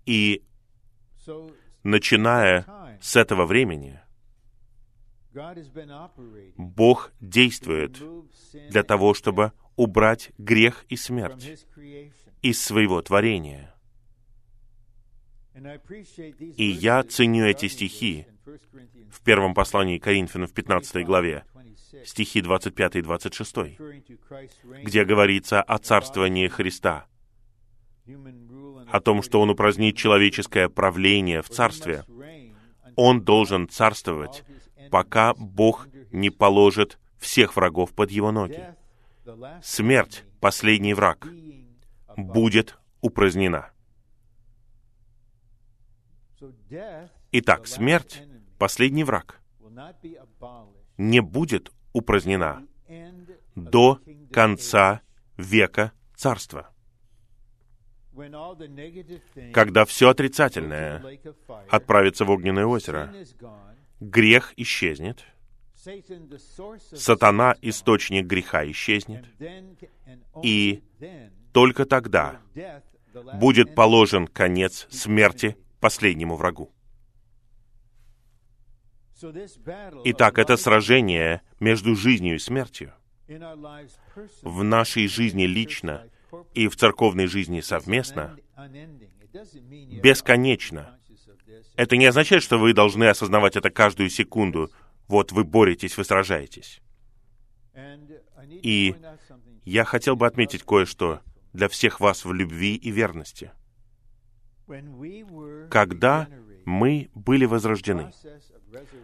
[0.06, 0.42] И
[1.82, 4.00] начиная с этого времени,
[6.56, 8.02] Бог действует
[8.70, 11.66] для того, чтобы убрать грех и смерть
[12.42, 13.74] из своего творения.
[16.56, 18.26] И я ценю эти стихи
[19.10, 21.44] в первом послании Коринфянам в 15 главе,
[22.04, 23.56] стихи 25 и 26,
[24.84, 27.06] где говорится о царствовании Христа,
[28.90, 32.04] о том, что Он упразднит человеческое правление в царстве.
[32.96, 34.44] Он должен царствовать,
[34.90, 38.64] пока Бог не положит всех врагов под Его ноги.
[39.62, 41.28] Смерть, последний враг,
[42.16, 43.70] будет упразднена.
[47.32, 48.22] Итак, смерть,
[48.58, 49.40] последний враг,
[50.96, 52.66] не будет упразднена
[53.54, 54.00] до
[54.32, 55.02] конца
[55.36, 56.70] века царства.
[59.52, 61.04] Когда все отрицательное
[61.70, 63.14] отправится в огненное озеро,
[64.00, 65.24] грех исчезнет,
[66.94, 69.24] сатана, источник греха, исчезнет,
[70.42, 70.82] и
[71.52, 72.40] только тогда
[73.34, 76.72] будет положен конец смерти последнему врагу.
[80.04, 82.94] Итак, это сражение между жизнью и смертью
[84.42, 86.08] в нашей жизни лично
[86.54, 88.36] и в церковной жизни совместно
[90.02, 90.98] бесконечно.
[91.76, 94.70] Это не означает, что вы должны осознавать это каждую секунду.
[95.06, 96.80] Вот вы боретесь, вы сражаетесь.
[98.50, 98.94] И
[99.64, 101.20] я хотел бы отметить кое-что
[101.52, 103.52] для всех вас в любви и верности.
[105.70, 106.28] Когда
[106.64, 108.12] мы были возрождены,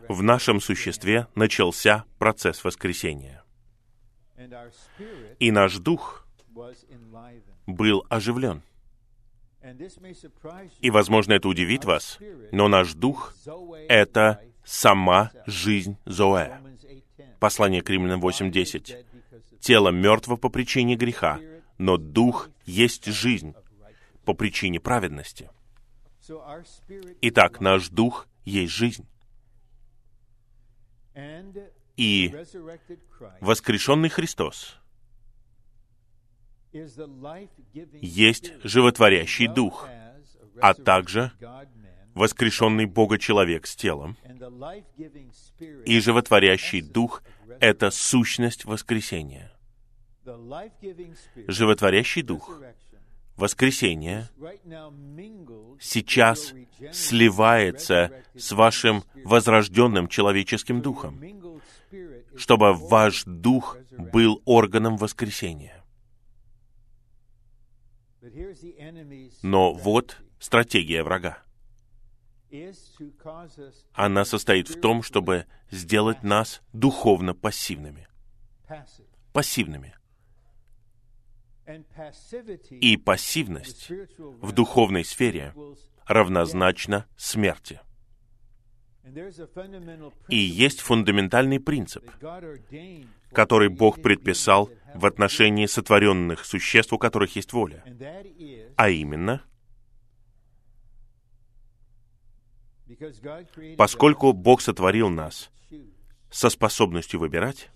[0.09, 3.43] в нашем существе начался процесс воскресения.
[5.39, 6.27] И наш дух
[7.67, 8.63] был оживлен.
[10.81, 12.19] И, возможно, это удивит вас,
[12.53, 13.35] но наш дух—
[13.89, 16.59] это сама жизнь Зоэ.
[17.41, 19.05] Послание к Римлянам 8.10.
[19.61, 21.41] Тело мертво по причине греха,
[21.79, 23.55] но дух есть жизнь
[24.25, 25.51] по причине праведности.
[27.21, 29.07] Итак, наш дух есть жизнь.
[31.97, 32.35] И
[33.41, 34.77] воскрешенный Христос
[38.01, 39.89] есть животворящий дух,
[40.61, 41.33] а также
[42.15, 44.17] воскрешенный Бога-человек с телом.
[45.85, 47.23] И животворящий дух—
[47.61, 49.53] это сущность воскресения.
[51.47, 52.51] Животворящий дух
[53.37, 54.29] воскресение
[55.81, 56.55] сейчас
[56.93, 61.21] сливается с вашим возрожденным человеческим духом,
[62.37, 65.85] чтобы ваш дух был органом воскресения.
[69.43, 71.39] Но вот стратегия врага.
[73.93, 78.09] Она состоит в том, чтобы сделать нас духовно пассивными.
[79.33, 79.95] Пассивными.
[82.71, 85.55] И пассивность в духовной сфере
[86.07, 87.81] равнозначна смерти.
[90.29, 92.11] И есть фундаментальный принцип,
[93.33, 97.85] который Бог предписал в отношении сотворенных существ, у которых есть воля.
[98.77, 99.43] А именно,
[103.77, 105.51] поскольку Бог сотворил нас
[106.31, 107.71] со способностью выбирать,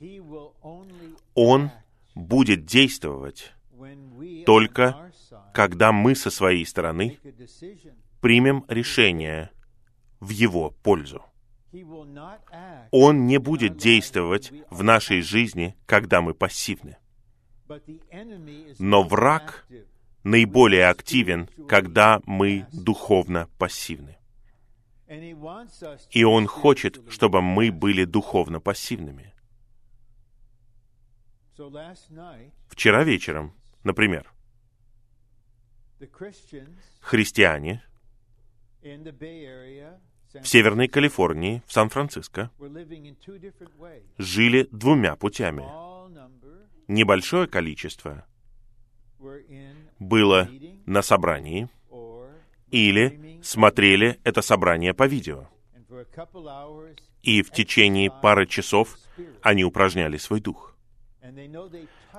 [1.35, 1.71] Он
[2.15, 3.53] будет действовать
[4.45, 5.13] только
[5.53, 7.19] когда мы со своей стороны
[8.21, 9.51] примем решение
[10.21, 11.23] в его пользу.
[12.91, 16.97] Он не будет действовать в нашей жизни, когда мы пассивны.
[18.79, 19.67] Но враг
[20.25, 24.17] наиболее активен, когда мы духовно пассивны.
[26.11, 29.35] И он хочет, чтобы мы были духовно пассивными.
[32.69, 33.55] Вчера вечером
[33.85, 34.31] Например,
[37.01, 37.83] христиане
[38.83, 42.51] в Северной Калифорнии, в Сан-Франциско,
[44.19, 45.65] жили двумя путями.
[46.87, 48.27] Небольшое количество
[49.99, 50.49] было
[50.87, 51.69] на собрании
[52.71, 55.49] или смотрели это собрание по видео.
[57.23, 58.97] И в течение пары часов
[59.43, 60.77] они упражняли свой дух.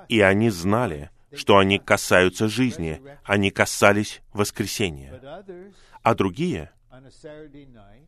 [0.08, 5.22] И они знали, что они касаются жизни, они касались воскресения.
[6.02, 6.72] А другие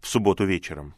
[0.01, 0.95] в субботу вечером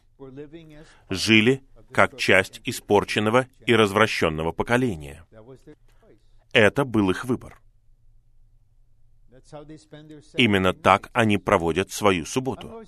[1.10, 1.62] жили
[1.92, 5.24] как часть испорченного и развращенного поколения.
[6.52, 7.60] Это был их выбор.
[10.36, 12.82] Именно так они проводят свою субботу.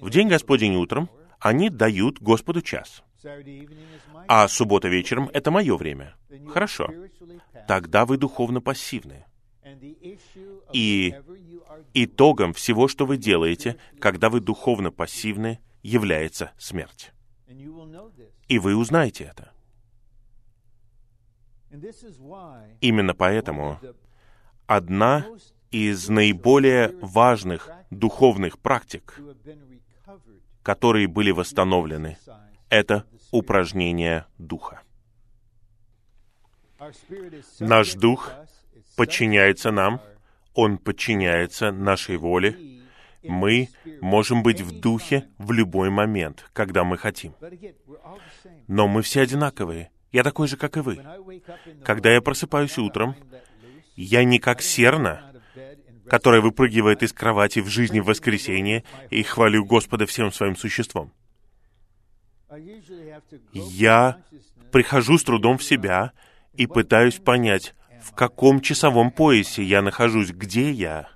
[0.00, 1.10] В день Господень утром
[1.40, 3.02] они дают Господу час.
[4.28, 6.14] А суббота вечером— это мое время.
[6.48, 6.88] Хорошо.
[7.68, 9.26] Тогда вы духовно пассивны.
[10.72, 11.14] И
[11.92, 17.12] итогом всего, что вы делаете, когда вы духовно пассивны, является смерть.
[18.48, 19.52] И вы узнаете это.
[22.80, 23.78] Именно поэтому
[24.66, 25.26] одна
[25.70, 29.20] из наиболее важных духовных практик,
[30.62, 32.16] которые были восстановлены,
[32.70, 34.80] это упражнение духа.
[37.60, 38.32] Наш дух
[38.96, 40.00] подчиняется нам,
[40.54, 42.82] он подчиняется нашей воле.
[43.22, 43.68] Мы
[44.00, 47.34] можем быть в духе в любой момент, когда мы хотим.
[48.68, 49.90] Но мы все одинаковые.
[50.12, 51.04] Я такой же, как и вы.
[51.84, 53.14] Когда я просыпаюсь утром,
[53.96, 55.32] я не как серна,
[56.08, 61.12] которая выпрыгивает из кровати в жизни в воскресенье и хвалю Господа всем своим существом.
[63.52, 64.22] Я
[64.72, 66.12] прихожу с трудом в себя
[66.58, 71.08] и пытаюсь понять, в каком часовом поясе я нахожусь, где я.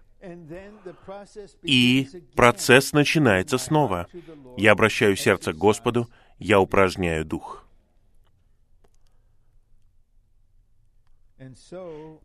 [1.62, 4.06] И процесс начинается снова.
[4.56, 7.66] Я обращаю сердце к Господу, я упражняю дух.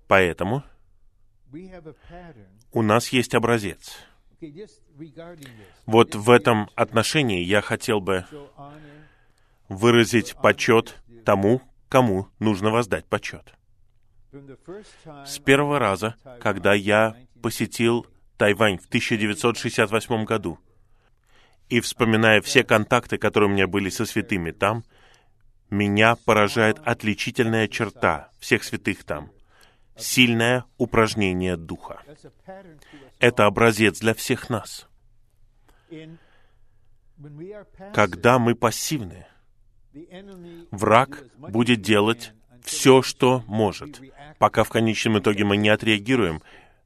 [0.07, 0.63] Поэтому
[2.71, 3.97] у нас есть образец.
[5.87, 8.25] Вот в этом отношении я хотел бы
[9.69, 13.53] выразить почет тому, кому нужно воздать почет.
[15.25, 18.05] С первого раза, когда я посетил
[18.37, 20.59] Тайвань в 1968 году,
[21.69, 24.83] и вспоминая все контакты, которые у меня были со святыми там,
[25.69, 29.31] меня поражает отличительная черта всех святых там—
[29.97, 32.01] сильное упражнение духа.
[33.19, 34.87] Это образец для всех нас.
[37.93, 39.25] Когда мы пассивны,
[40.71, 42.33] враг будет делать
[42.63, 44.01] все, что может,
[44.39, 46.41] пока в конечном итоге мы не отреагируем.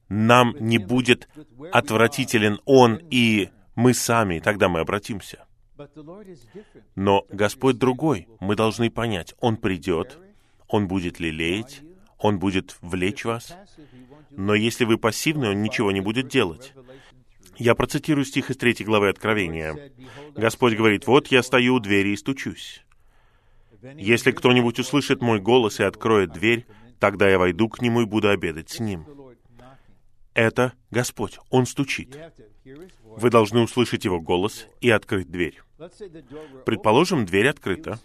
[0.08, 1.28] Нам не будет
[1.72, 5.46] отвратителен он и мы сами, тогда мы обратимся.
[6.94, 10.18] Но Господь другой, мы должны понять, Он придет,
[10.68, 11.80] Он будет лелеять,
[12.18, 13.56] Он будет влечь вас,
[14.30, 16.74] но если вы пассивны, Он ничего не будет делать.
[17.56, 19.92] Я процитирую стих из третьей главы Откровения.
[20.34, 22.84] Господь говорит, «Вот я стою у двери и стучусь.
[23.96, 26.66] Если кто-нибудь услышит мой голос и откроет дверь,
[27.00, 29.06] тогда я войду к нему и буду обедать с ним».
[30.34, 32.16] Это Господь, Он стучит.
[33.04, 35.60] Вы должны услышать Его голос и открыть дверь.
[36.64, 37.98] Предположим, дверь открыта,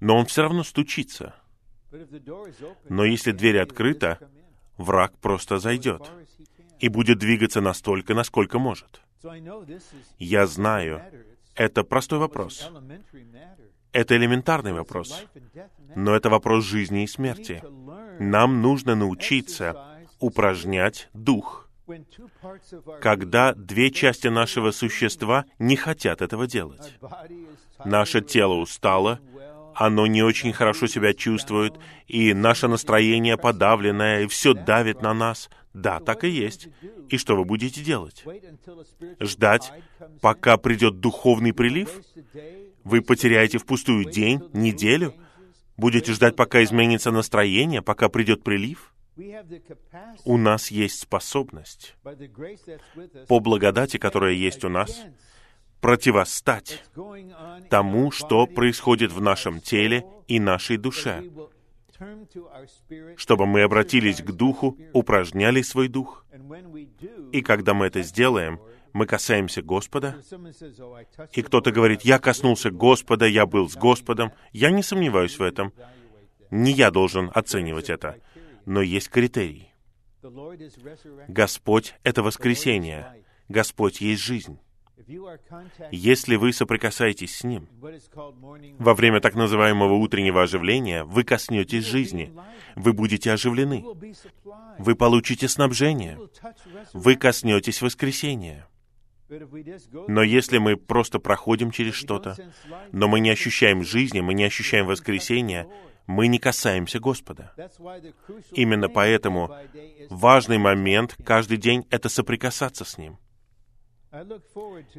[0.00, 1.34] но Он все равно стучится.
[2.88, 4.18] Но если дверь открыта,
[4.76, 6.10] враг просто зайдет
[6.80, 9.00] и будет двигаться настолько, насколько может.
[10.18, 11.02] Я знаю,
[11.54, 12.70] это простой вопрос.
[13.94, 15.24] Это элементарный вопрос.
[15.94, 17.62] Но это вопрос жизни и смерти.
[18.18, 21.70] Нам нужно научиться упражнять дух,
[23.00, 26.98] когда две части нашего существа не хотят этого делать.
[27.84, 29.20] Наше тело устало,
[29.74, 31.74] оно не очень хорошо себя чувствует,
[32.06, 35.50] и наше настроение подавленное, и все давит на нас.
[35.72, 36.68] Да, так и есть.
[37.08, 38.24] И что вы будете делать?
[39.20, 39.72] Ждать,
[40.20, 41.90] пока придет духовный прилив?
[42.84, 45.14] Вы потеряете впустую день, неделю?
[45.76, 48.94] Будете ждать, пока изменится настроение, пока придет прилив?
[50.24, 51.96] У нас есть способность
[53.28, 55.04] по благодати, которая есть у нас,
[55.84, 56.82] противостать
[57.68, 61.22] тому, что происходит в нашем теле и нашей душе,
[63.16, 66.24] чтобы мы обратились к Духу, упражняли свой Дух.
[67.32, 68.58] И когда мы это сделаем,
[68.94, 70.16] мы касаемся Господа,
[71.32, 74.32] и кто-то говорит, я коснулся Господа, я был с Господом.
[74.52, 75.74] Я не сомневаюсь в этом.
[76.50, 78.16] Не я должен оценивать это
[78.66, 79.72] но есть критерий.
[81.28, 83.24] Господь— это воскресение.
[83.48, 84.58] Господь есть жизнь.
[85.90, 87.68] Если вы соприкасаетесь с Ним
[88.78, 92.32] во время так называемого утреннего оживления, вы коснетесь жизни,
[92.76, 93.84] вы будете оживлены,
[94.78, 96.18] вы получите снабжение,
[96.92, 98.68] вы коснетесь воскресения.
[100.08, 102.36] Но если мы просто проходим через что-то,
[102.92, 105.66] но мы не ощущаем жизни, мы не ощущаем воскресения,
[106.06, 107.52] мы не касаемся Господа.
[108.52, 109.50] Именно поэтому
[110.10, 113.18] важный момент каждый день— это соприкасаться с Ним.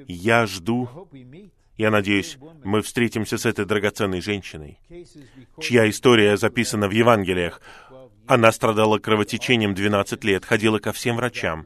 [0.07, 1.07] Я жду,
[1.77, 4.79] я надеюсь, мы встретимся с этой драгоценной женщиной,
[5.61, 7.61] чья история записана в Евангелиях.
[8.27, 11.65] Она страдала кровотечением 12 лет, ходила ко всем врачам,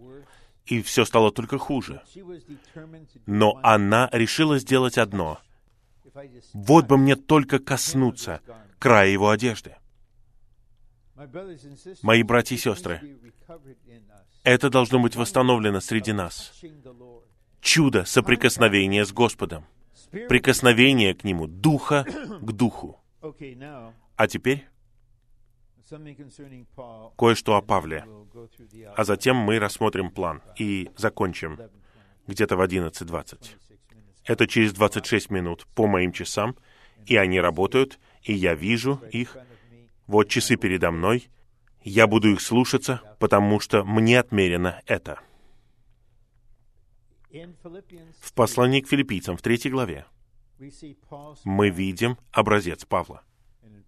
[0.66, 2.02] и все стало только хуже.
[3.26, 5.39] Но она решила сделать одно.
[6.54, 8.41] Вот бы мне только коснуться
[8.78, 9.76] края его одежды.
[12.02, 13.20] Мои братья и сестры,
[14.43, 16.54] это должно быть восстановлено среди нас.
[17.62, 19.66] Чудо соприкосновения с Господом.
[20.12, 22.05] Прикосновение к Нему, духа
[22.41, 22.99] к духу.
[24.16, 24.68] А теперь
[27.18, 28.05] кое-что о Павле.
[28.95, 31.60] А затем мы рассмотрим план и закончим
[32.28, 33.55] где-то в 11.20.
[34.26, 36.55] Это через 26 минут по моим часам,
[37.05, 39.38] и они работают, и я вижу их.
[40.05, 41.30] Вот часы передо мной.
[41.82, 45.20] Я буду их слушаться, потому что мне отмерено это.
[47.32, 50.06] В послании к филиппийцам в третьей главе
[51.44, 53.24] мы видим образец Павла.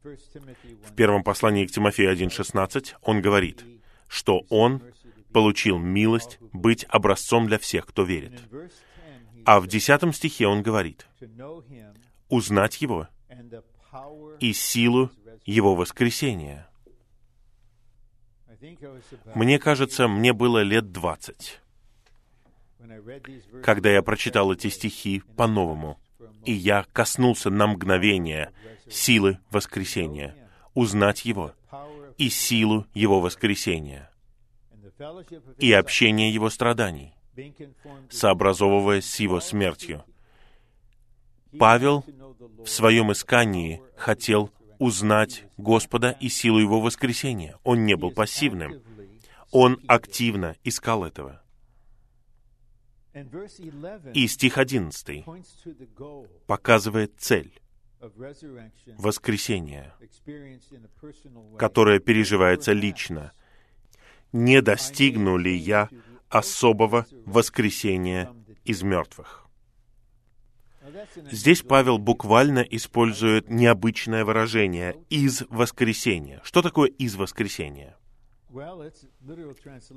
[0.04, 3.64] В первом послании к Тимофею 1.16 он говорит,
[4.08, 4.82] что он
[5.34, 8.42] получил милость быть образцом для всех, кто верит.
[9.46, 11.08] А в десятом стихе он говорит,
[12.30, 13.08] узнать Его
[14.40, 15.12] и силу
[15.46, 16.68] Его воскресения.
[19.34, 21.62] Мне кажется, мне было лет двадцать,
[23.64, 26.00] когда я прочитал эти стихи по-новому,
[26.46, 28.52] и я коснулся на мгновение
[28.90, 30.36] силы воскресения,
[30.74, 31.54] узнать Его
[32.18, 34.12] и силу Его воскресения,
[35.58, 37.14] и общение Его страданий,
[38.10, 40.04] сообразовываясь с Его смертью.
[41.58, 42.06] Павел
[42.64, 47.58] в своем искании хотел узнать Господа и силу Его воскресения.
[47.64, 48.82] Он не был пассивным.
[49.52, 51.41] Он активно искал этого.
[53.14, 55.26] И стих 11
[56.48, 57.62] показывает цель
[58.98, 59.94] воскресения,
[61.58, 63.34] которое переживается лично.
[64.32, 65.90] Не достигну ли я
[66.30, 68.34] особого воскресения
[68.64, 69.46] из мертвых?
[71.32, 76.42] Здесь Павел буквально использует необычное выражение «из воскресения».
[76.44, 77.98] Что такое «из воскресения»?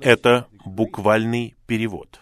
[0.01, 2.19] Это буквальный перевод.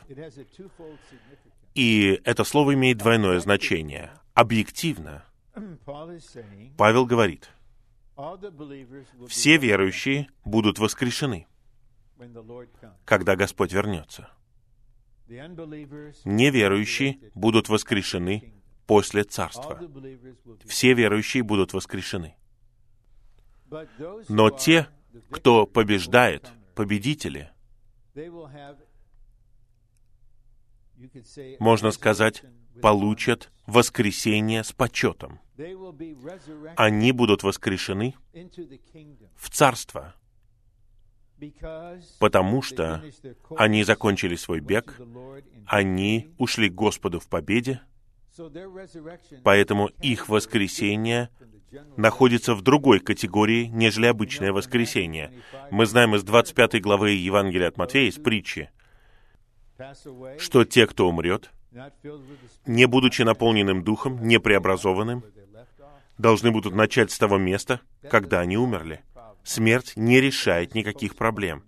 [1.76, 4.12] И это слово имеет двойное значение.
[4.34, 5.24] Объективно,
[6.78, 7.50] Павел говорит,
[9.28, 11.48] все верующие будут воскрешены,
[13.06, 14.30] когда Господь вернется.
[16.26, 18.54] Неверующие будут воскрешены
[18.86, 19.80] после Царства.
[20.66, 22.36] Все верующие будут воскрешены.
[24.30, 24.88] Но те,
[25.30, 27.52] кто побеждает, победители,
[31.60, 32.44] можно сказать,
[32.82, 35.40] получат воскресение с почетом.
[36.76, 38.16] Они будут воскрешены
[39.36, 40.16] в Царство,
[42.20, 43.04] потому что
[43.58, 45.00] они закончили свой бег,
[45.68, 47.82] они ушли к Господу в победе,
[49.44, 51.30] поэтому их воскресение
[51.98, 55.32] находится в другой категории, нежели обычное воскресение.
[55.72, 58.70] Мы знаем из 25 главы Евангелия от Матфея, из притчи,
[60.38, 61.52] что те, кто умрет,
[62.66, 65.24] не будучи наполненным духом, не преобразованным,
[66.18, 69.02] должны будут начать с того места, когда они умерли.
[69.44, 71.64] Смерть не решает никаких проблем.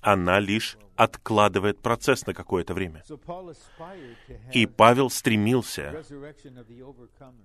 [0.00, 3.04] Она лишь откладывает процесс на какое-то время.
[4.52, 6.04] И Павел стремился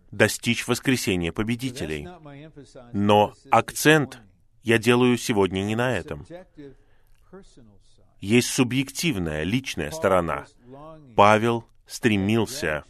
[0.10, 2.10] достичь воскресения победителей.
[2.94, 4.20] Но акцент
[4.64, 6.26] я делаю сегодня не на этом.
[8.20, 10.48] Есть субъективная, личная сторона.
[11.16, 12.86] Павел стремился,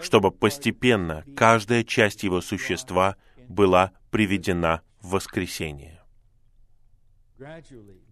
[0.00, 3.14] чтобы постепенно каждая часть его существа
[3.48, 6.03] была приведена в воскресение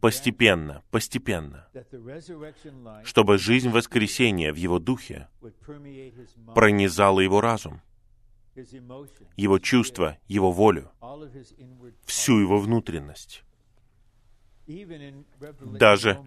[0.00, 1.68] постепенно, постепенно,
[3.04, 5.28] чтобы жизнь воскресения в его духе
[6.54, 7.80] пронизала его разум,
[9.36, 10.90] его чувства, его волю,
[12.04, 13.44] всю его внутренность.
[14.66, 16.22] Даже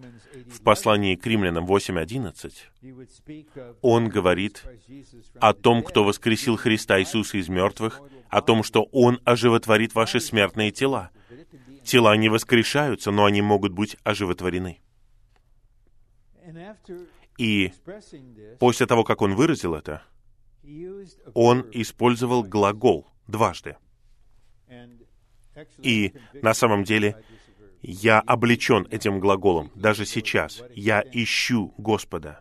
[0.46, 2.52] в послании к римлянам 8.11
[3.80, 4.62] он говорит
[5.40, 10.70] о том, кто воскресил Христа Иисуса из мертвых, о том, что Он оживотворит ваши смертные
[10.70, 11.10] тела,
[11.86, 14.80] Тела не воскрешаются, но они могут быть оживотворены.
[17.38, 17.72] И
[18.58, 20.02] после того, как он выразил это,
[21.34, 23.76] он использовал глагол дважды.
[25.78, 27.24] И на самом деле
[27.82, 30.62] я облечен этим глаголом даже сейчас.
[30.74, 32.40] Я ищу Господа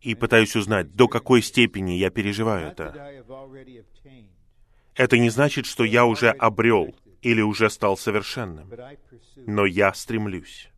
[0.00, 3.22] и пытаюсь узнать, до какой степени я переживаю это.
[4.94, 8.70] Это не значит, что я уже обрел или уже стал совершенным.
[9.36, 10.68] Но я стремлюсь.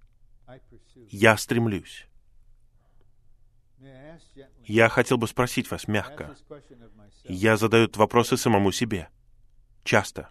[1.11, 2.07] Я стремлюсь.
[4.64, 6.36] Я хотел бы спросить вас мягко.
[7.24, 9.09] Я задаю вопросы самому себе.
[9.82, 10.30] Часто.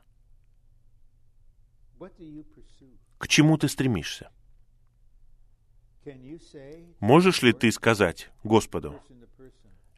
[3.17, 4.31] К чему ты стремишься?
[6.99, 9.01] Можешь ли ты сказать Господу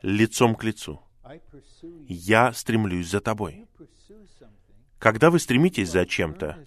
[0.06, 1.02] лицом к лицу,
[2.08, 3.66] «Я стремлюсь за тобой».
[5.06, 6.58] Когда вы стремитесь за чем-то,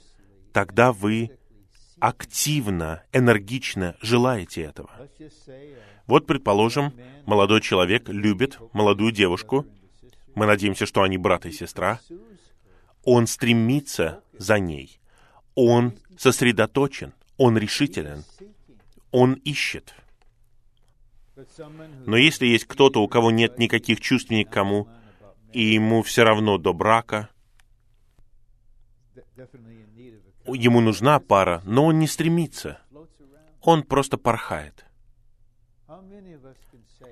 [0.53, 1.32] тогда вы
[1.99, 4.93] активно, энергично желаете этого.
[6.07, 6.93] Вот, предположим,
[7.26, 9.66] молодой человек любит молодую девушку.
[10.36, 11.99] Мы надеемся, что они брат и сестра.
[13.03, 15.01] Он стремится за ней.
[15.57, 17.14] Он сосредоточен.
[17.39, 18.22] Он решителен.
[19.11, 19.97] Он ищет.
[22.07, 24.86] Но если есть кто-то, у кого нет никаких чувств ни к кому,
[25.53, 27.30] и ему все равно до брака,
[30.55, 32.80] ему нужна пара, но он не стремится.
[33.61, 34.84] Он просто порхает.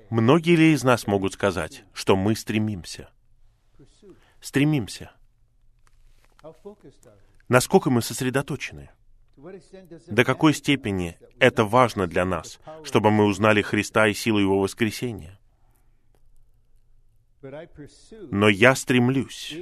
[0.09, 3.09] Многие ли из нас могут сказать, что мы стремимся?
[4.41, 5.11] Стремимся.
[7.47, 8.89] Насколько мы сосредоточены?
[10.07, 15.39] До какой степени это важно для нас, чтобы мы узнали Христа и силу Его воскресения?
[18.31, 19.55] Но я стремлюсь,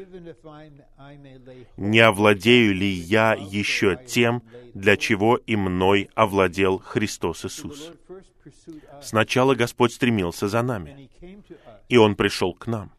[1.77, 7.91] не овладею ли я еще тем, для чего и мной овладел Христос Иисус.
[9.01, 11.09] Сначала Господь стремился за нами,
[11.89, 12.93] и Он пришел к нам,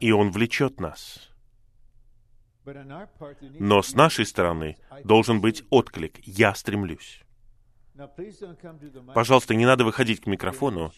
[0.00, 1.28] и Он влечет нас.
[3.58, 6.20] Но с нашей стороны должен быть отклик.
[6.24, 7.22] «Я стремлюсь».
[9.14, 10.92] Пожалуйста, не надо выходить к микрофону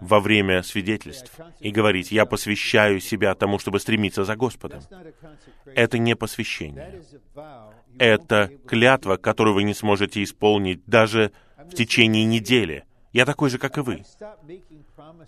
[0.00, 4.82] во время свидетельств и говорить, я посвящаю себя тому, чтобы стремиться за Господом.
[5.64, 7.02] Это не посвящение.
[7.98, 12.84] Это клятва, которую вы не сможете исполнить даже в течение недели.
[13.12, 14.04] Я такой же, как и вы.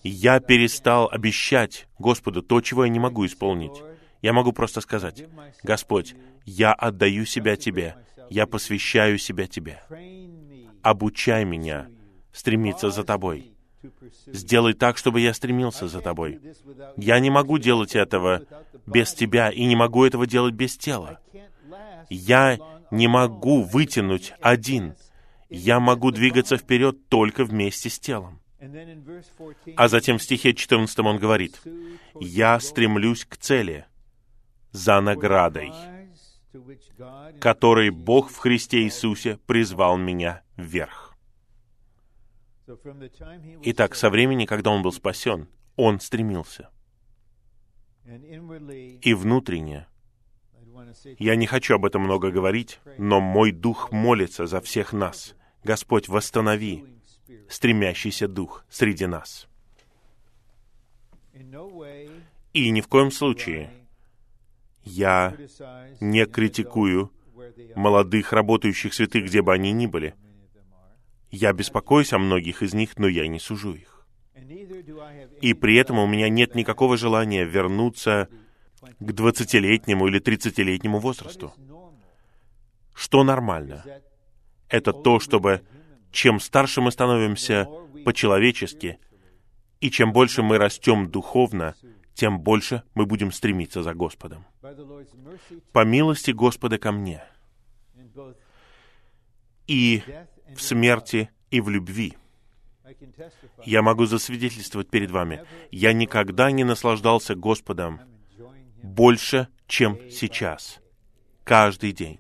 [0.03, 3.83] Я перестал обещать Господу то, чего я не могу исполнить.
[4.21, 5.25] Я могу просто сказать,
[5.63, 6.15] Господь,
[6.45, 7.97] я отдаю себя Тебе,
[8.31, 9.81] я посвящаю себя Тебе.
[10.83, 11.89] Обучай меня
[12.33, 13.53] стремиться за Тобой.
[14.27, 16.41] Сделай так, чтобы я стремился за Тобой.
[16.97, 18.43] Я не могу делать этого
[18.87, 21.21] без Тебя и не могу этого делать без тела.
[22.09, 22.59] Я
[22.91, 24.95] не могу вытянуть один.
[25.49, 28.41] Я могу двигаться вперед только вместе с телом.
[29.77, 31.61] А затем в стихе 14 он говорит,
[32.21, 33.87] «Я стремлюсь к цели,
[34.73, 35.73] за наградой,
[37.41, 41.17] которой Бог в Христе Иисусе призвал меня вверх.
[43.63, 46.71] Итак, со времени, когда он был спасен, он стремился.
[48.05, 49.87] И внутренне,
[51.19, 55.35] я не хочу об этом много говорить, но мой дух молится за всех нас.
[55.65, 56.85] Господь, восстанови
[57.49, 59.49] стремящийся дух среди нас.
[62.53, 63.71] И ни в коем случае
[64.89, 65.37] я
[66.01, 67.13] не критикую
[67.77, 70.15] молодых работающих святых, где бы они ни были.
[71.31, 74.07] Я беспокоюсь о многих из них, но я не сужу их.
[75.43, 78.29] И при этом у меня нет никакого желания вернуться
[78.99, 81.53] к двадцатилетнему или тридцатилетнему возрасту.
[82.95, 83.85] Что нормально?
[84.69, 85.63] Это то, чтобы
[86.11, 87.69] чем старше мы становимся
[88.05, 88.99] по-человечески,
[89.81, 91.75] и чем больше мы растем духовно,
[92.19, 94.45] тем больше мы будем стремиться за Господом.
[95.73, 97.23] По милости Господа ко мне
[99.69, 100.03] и
[100.53, 102.17] в смерти, и в любви.
[103.65, 108.01] Я могу засвидетельствовать перед вами, я никогда не наслаждался Господом
[108.83, 110.81] больше, чем сейчас,
[111.45, 112.19] каждый день.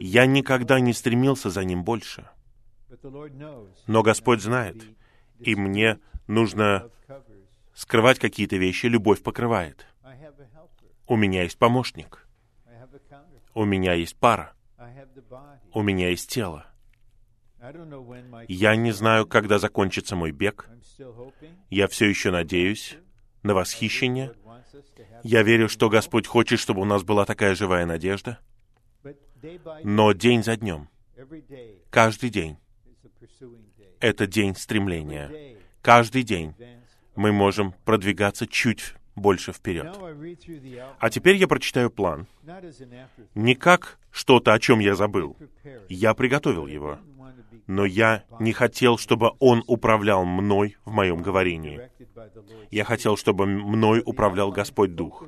[0.00, 2.28] Я никогда не стремился за Ним больше.
[3.86, 4.82] Но Господь знает,
[5.38, 6.90] и мне нужно
[7.78, 9.86] скрывать какие-то вещи, любовь покрывает.
[11.06, 12.26] У меня есть помощник.
[13.54, 14.52] У меня есть пара.
[15.72, 16.66] У меня есть тело.
[18.48, 20.68] Я не знаю, когда закончится мой бег.
[21.70, 22.96] Я все еще надеюсь
[23.44, 24.34] на восхищение.
[25.22, 28.40] Я верю, что Господь хочет, чтобы у нас была такая живая надежда.
[29.84, 30.88] Но день за днем,
[31.90, 32.58] каждый день,
[34.00, 35.56] это день стремления.
[35.80, 36.54] Каждый день
[37.18, 39.98] мы можем продвигаться чуть больше вперед.
[41.00, 42.28] А теперь я прочитаю план.
[43.34, 45.36] Не как что-то, о чем я забыл.
[45.88, 46.98] Я приготовил его.
[47.66, 51.90] Но я не хотел, чтобы он управлял мной в моем говорении.
[52.70, 55.24] Я хотел, чтобы мной управлял Господь Дух.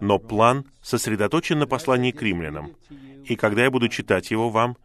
[0.00, 2.74] Но план сосредоточен на послании к римлянам.
[3.24, 4.76] И когда я буду читать его вам,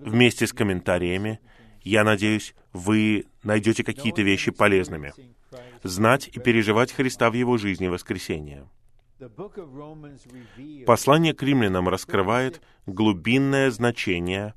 [0.00, 1.40] вместе с комментариями,
[1.82, 5.12] я надеюсь, вы найдете какие-то вещи полезными
[5.82, 8.68] знать и переживать Христа в его жизни воскресения.
[10.86, 14.54] Послание к римлянам раскрывает глубинное значение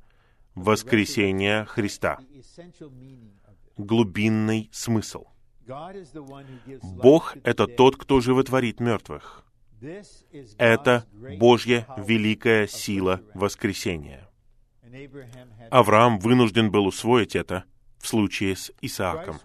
[0.54, 2.18] воскресения Христа,
[3.76, 5.26] глубинный смысл.
[6.82, 9.44] Бог— это тот, кто животворит мертвых.
[10.58, 11.06] Это
[11.38, 14.28] Божья великая сила воскресения.
[15.70, 17.64] Авраам вынужден был усвоить это
[17.98, 19.38] в случае с Исааком.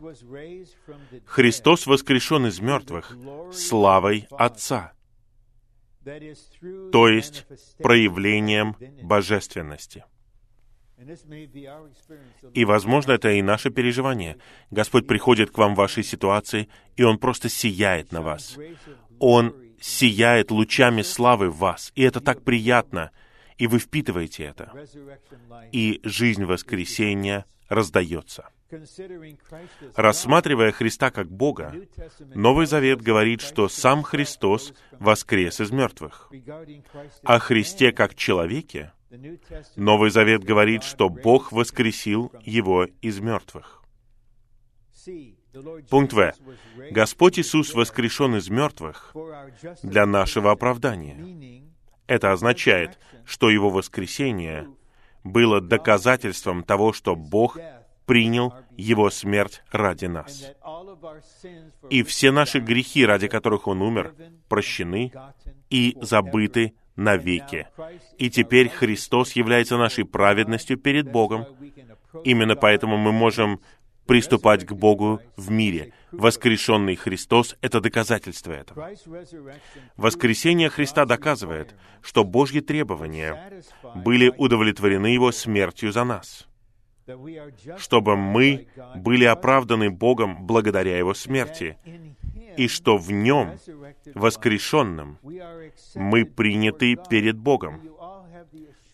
[1.26, 3.18] Христос воскрешен из мертвых
[3.52, 4.94] славой Отца,
[6.92, 7.46] то есть
[7.78, 10.06] проявлением божественности.
[12.54, 14.38] И, возможно, это и наше переживание.
[14.72, 18.58] Господь приходит к вам в вашей ситуации, и Он просто сияет на вас.
[19.20, 23.12] Он сияет лучами славы в вас, и это так приятно,
[23.58, 24.72] и вы впитываете это.
[25.72, 28.50] И жизнь воскресения раздается.
[29.96, 31.74] Рассматривая Христа как Бога,
[32.34, 36.32] Новый Завет говорит, что сам Христос воскрес из мертвых.
[37.24, 38.92] О Христе как человеке
[39.76, 43.84] Новый Завет говорит, что Бог воскресил его из мертвых.
[45.90, 46.34] Пункт В.
[46.90, 49.16] Господь Иисус воскрешен из мертвых
[49.84, 51.64] для нашего оправдания.
[52.08, 54.68] Это означает, что Его воскресение
[55.24, 57.58] было доказательством того, что Бог
[58.06, 60.52] принял Его смерть ради нас.
[61.90, 64.14] И все наши грехи, ради которых Он умер,
[64.50, 65.12] прощены
[65.70, 67.68] и забыты навеки.
[68.18, 71.46] И теперь Христос является нашей праведностью перед Богом.
[72.24, 73.60] Именно поэтому мы можем
[74.06, 75.94] приступать к Богу в мире.
[76.14, 78.90] Воскрешенный Христос— это доказательство этого.
[79.98, 83.64] Воскресение Христа доказывает, что Божьи требования
[83.96, 86.48] были удовлетворены Его смертью за нас,
[87.78, 91.78] чтобы мы были оправданы Богом благодаря Его смерти,
[92.58, 93.58] и что в Нем,
[94.14, 95.18] воскрешенном,
[95.96, 97.82] мы приняты перед Богом.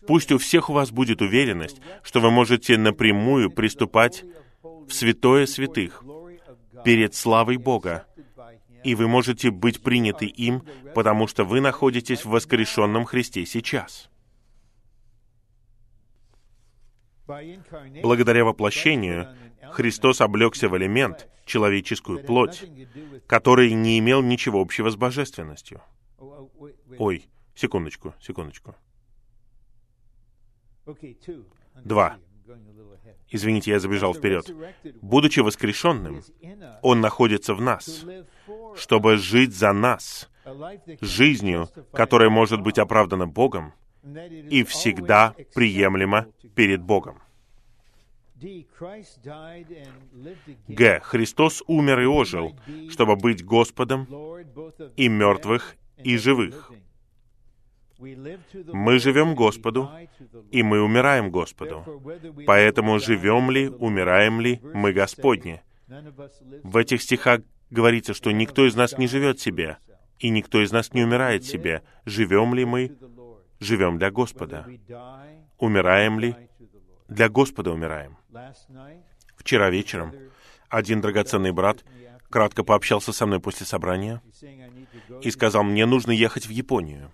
[0.06, 4.24] Пусть у всех у вас будет уверенность, что вы можете напрямую приступать
[4.62, 6.02] в святое святых
[6.84, 8.06] перед славой Бога,
[8.84, 10.62] и вы можете быть приняты им,
[10.94, 14.08] потому что вы находитесь в воскрешенном Христе сейчас.
[18.02, 19.28] Благодаря воплощению
[19.72, 22.64] Христос облегся в элемент, человеческую плоть,
[23.26, 25.80] который не имел ничего общего с божественностью.
[26.98, 28.74] Ой, секундочку, секундочку.
[31.84, 32.18] Два.
[33.28, 34.50] Извините, я забежал вперед.
[35.02, 36.22] Будучи воскрешенным,
[36.82, 38.04] Он находится в нас,
[38.76, 40.28] чтобы жить за нас,
[41.00, 43.72] жизнью, которая может быть оправдана Богом
[44.04, 47.20] и всегда приемлема перед Богом.
[50.68, 51.00] Г.
[51.02, 54.08] Христос умер и ожил, чтобы быть Господом
[54.96, 56.72] и мертвых, и живых.
[58.00, 59.90] Мы живем Господу,
[60.50, 61.84] и мы умираем Господу.
[62.46, 65.62] Поэтому живем ли, умираем ли, мы Господни.
[66.62, 67.40] В этих стихах
[67.70, 69.78] говорится, что никто из нас не живет себе,
[70.18, 71.82] и никто из нас не умирает себе.
[72.06, 72.96] Живем ли мы?
[73.58, 74.66] Живем для Господа.
[75.58, 76.34] Умираем ли?
[77.08, 78.16] Для Господа умираем.
[79.36, 80.12] Вчера вечером
[80.68, 81.84] один драгоценный брат
[82.30, 84.22] кратко пообщался со мной после собрания
[85.22, 87.10] и сказал, мне нужно ехать в Японию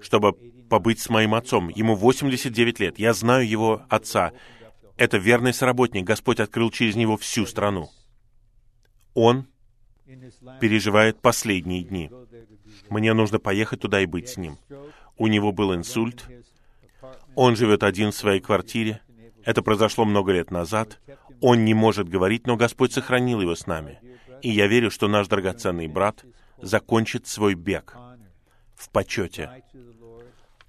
[0.00, 0.32] чтобы
[0.68, 1.68] побыть с моим отцом.
[1.68, 2.98] Ему 89 лет.
[2.98, 4.32] Я знаю его отца.
[4.96, 6.04] Это верный соработник.
[6.04, 7.90] Господь открыл через него всю страну.
[9.14, 9.46] Он
[10.60, 12.10] переживает последние дни.
[12.88, 14.58] Мне нужно поехать туда и быть с ним.
[15.16, 16.26] У него был инсульт.
[17.34, 19.00] Он живет один в своей квартире.
[19.44, 21.00] Это произошло много лет назад.
[21.40, 23.98] Он не может говорить, но Господь сохранил его с нами.
[24.42, 26.24] И я верю, что наш драгоценный брат
[26.58, 27.96] закончит свой бег
[28.74, 29.62] в почете.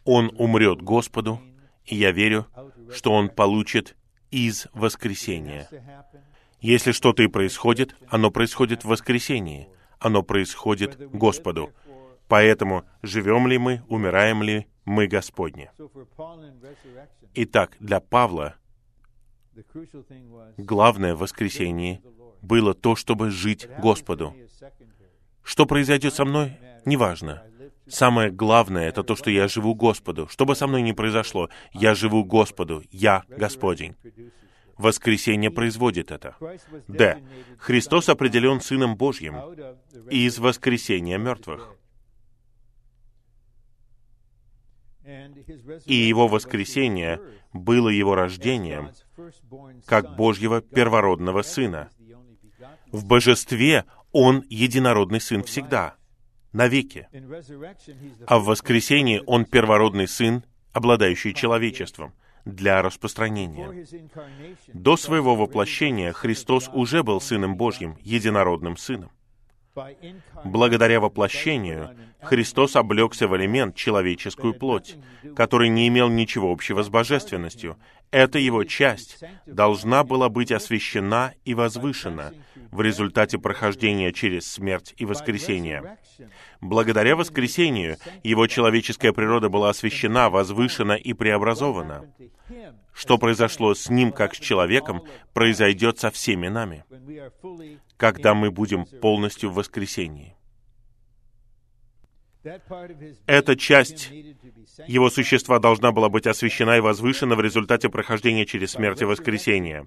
[0.04, 1.42] Он умрет Господу,
[1.86, 2.48] и я верю,
[2.94, 3.96] что он получит
[4.30, 5.68] из воскресения.
[6.60, 9.68] Если что-то и происходит, оно происходит в воскресении.
[10.00, 11.72] Оно происходит Господу.
[12.28, 15.70] Поэтому живем ли мы, умираем ли мы Господни.
[17.34, 18.56] Итак, для Павла
[20.58, 22.02] главное в воскресении
[22.42, 24.36] было то, чтобы жить Господу.
[25.44, 27.44] Что произойдет со мной, неважно.
[27.88, 30.28] Самое главное— это то, что я живу Господу.
[30.28, 33.96] Что бы со мной ни произошло, я живу Господу, я Господень.
[34.78, 36.36] Воскресение производит это.
[36.88, 37.22] Д.
[37.60, 39.36] Христос определен Сыном Божьим
[40.10, 41.76] из воскресения мертвых.
[45.86, 47.20] И его воскресение
[47.54, 48.92] было его рождением,
[49.86, 51.90] как Божьего первородного Сына.
[52.92, 55.96] В божестве Он единородный Сын всегда—
[56.54, 57.08] навеки.
[58.28, 60.44] А в воскресении Он первородный Сын,
[60.74, 62.14] обладающий человечеством
[62.46, 63.86] для распространения.
[64.68, 69.12] До своего воплощения Христос уже был Сыном Божьим, единородным Сыном.
[70.44, 74.98] Благодаря воплощению Христос облегся в элемент человеческую плоть,
[75.36, 77.78] который не имел ничего общего с божественностью.
[78.12, 82.34] Эта его часть должна была быть освящена и возвышена
[82.72, 85.98] в результате прохождения через смерть и воскресение.
[86.60, 92.06] Благодаря воскресению его человеческая природа была освящена, возвышена и преобразована.
[92.94, 96.84] Что произошло с ним как с человеком, произойдет со всеми нами,
[97.98, 100.36] когда мы будем полностью в воскресении.
[103.28, 104.10] Эта часть
[104.88, 109.86] его существа должна была быть освящена и возвышена в результате прохождения через смерть и воскресение.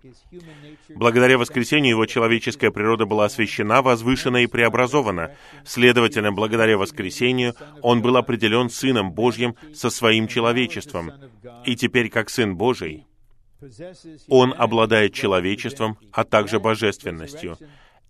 [0.88, 5.34] Благодаря воскресению его человеческая природа была освящена, возвышена и преобразована.
[5.64, 11.12] Следовательно, благодаря воскресению он был определен Сыном Божьим со своим человечеством.
[11.64, 13.06] И теперь, как Сын Божий,
[14.28, 17.58] он обладает человечеством, а также божественностью.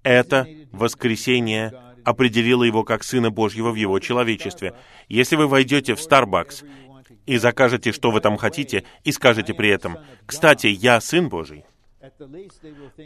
[0.03, 1.73] Это воскресение
[2.05, 4.75] определила его как Сына Божьего в его человечестве.
[5.09, 6.67] Если вы войдете в Starbucks
[7.27, 11.65] и закажете, что вы там хотите, и скажете при этом, «Кстати, я Сын Божий»,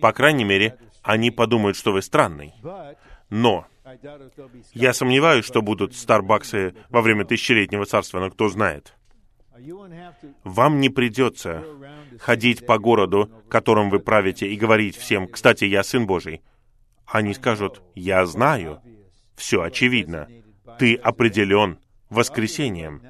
[0.00, 2.52] по крайней мере, они подумают, что вы странный.
[3.30, 3.66] Но
[4.74, 8.94] я сомневаюсь, что будут Старбаксы во время тысячелетнего царства, но кто знает.
[10.44, 11.64] Вам не придется
[12.20, 16.42] ходить по городу, которым вы правите, и говорить всем, «Кстати, я Сын Божий».
[17.10, 18.80] Они скажут, «Я знаю».
[19.36, 20.28] Все очевидно.
[20.78, 21.78] Ты определен
[22.10, 23.02] воскресением.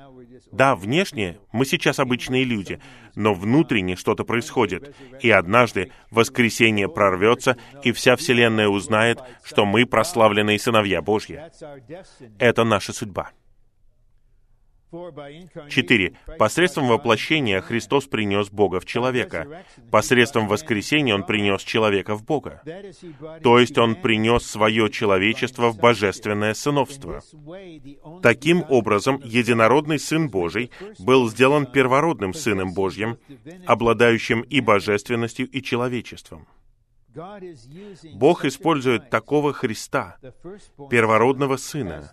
[0.53, 2.81] Да, внешне мы сейчас обычные люди,
[3.15, 4.95] но внутренне что-то происходит.
[5.21, 11.41] И однажды воскресение прорвется, и вся Вселенная узнает, что мы прославленные сыновья Божьи.
[12.39, 13.31] Это наша судьба.
[15.69, 16.15] Четыре.
[16.39, 19.65] Посредством воплощения Христос принес Бога в человека.
[19.91, 22.63] Посредством воскресения Он принес человека в Бога.
[23.43, 27.23] То есть Он принес свое человечество в божественное сыновство.
[28.23, 33.19] Таким образом, единородный Сын Божий был сделан первородным Сыном Божьим,
[33.67, 36.47] обладающим и божественностью, и человечеством.
[38.15, 40.17] Бог использует такого Христа,
[40.91, 42.13] первородного Сына,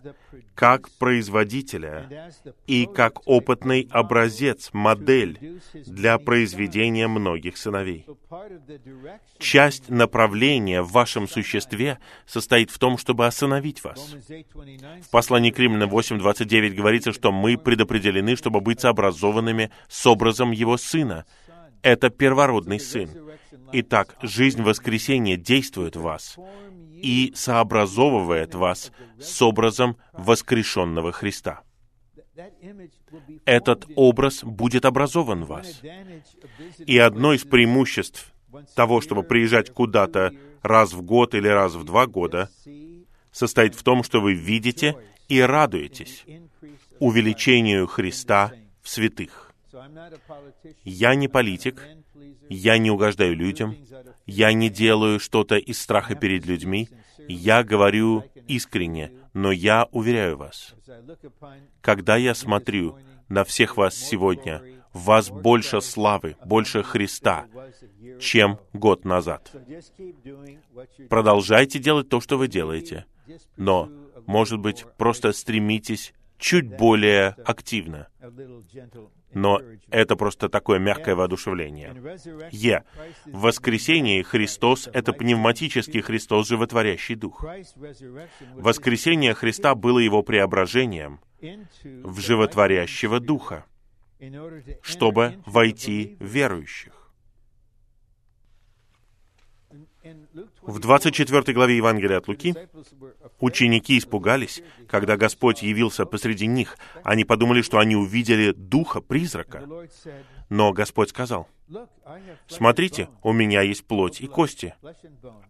[0.55, 2.31] как производителя
[2.67, 8.05] и как опытный образец, модель для произведения многих сыновей.
[9.37, 14.15] Часть направления в вашем существе состоит в том, чтобы остановить вас.
[15.01, 20.77] В послании к Римлянам 8.29 говорится, что мы предопределены, чтобы быть сообразованными с образом Его
[20.77, 21.25] Сына.
[21.81, 23.09] Это первородный Сын.
[23.71, 26.37] Итак, жизнь воскресения действует в вас
[26.91, 31.61] и сообразовывает вас с образом воскрешенного Христа.
[33.45, 35.81] Этот образ будет образован в вас.
[36.79, 38.33] И одно из преимуществ
[38.75, 42.49] того, чтобы приезжать куда-то раз в год или раз в два года,
[43.31, 44.95] состоит в том, что вы видите
[45.27, 46.25] и радуетесь
[46.99, 49.51] увеличению Христа в святых.
[50.83, 51.81] Я не политик,
[52.49, 53.75] я не угождаю людям,
[54.25, 56.89] я не делаю что-то из страха перед людьми,
[57.27, 60.75] я говорю искренне, но я уверяю вас,
[61.81, 62.97] когда я смотрю
[63.29, 64.61] на всех вас сегодня,
[64.93, 67.47] в вас больше славы, больше Христа,
[68.19, 69.51] чем год назад.
[71.09, 73.05] Продолжайте делать то, что вы делаете,
[73.57, 73.89] но,
[74.25, 78.07] может быть, просто стремитесь чуть более активно
[79.35, 79.61] но
[79.91, 81.93] это просто такое мягкое воодушевление.
[82.51, 82.83] Е.
[83.25, 87.45] В воскресении Христос— это пневматический Христос, животворящий Дух.
[88.53, 91.19] Воскресение Христа было его преображением
[91.83, 93.65] в животворящего Духа,
[94.81, 96.93] чтобы войти в верующих.
[100.61, 102.55] В 24 главе Евангелия от Луки
[103.39, 106.77] ученики испугались, когда Господь явился посреди них.
[107.03, 109.67] Они подумали, что они увидели духа-призрака.
[110.49, 111.47] Но Господь сказал,
[112.47, 114.75] «Смотрите, у меня есть плоть и кости».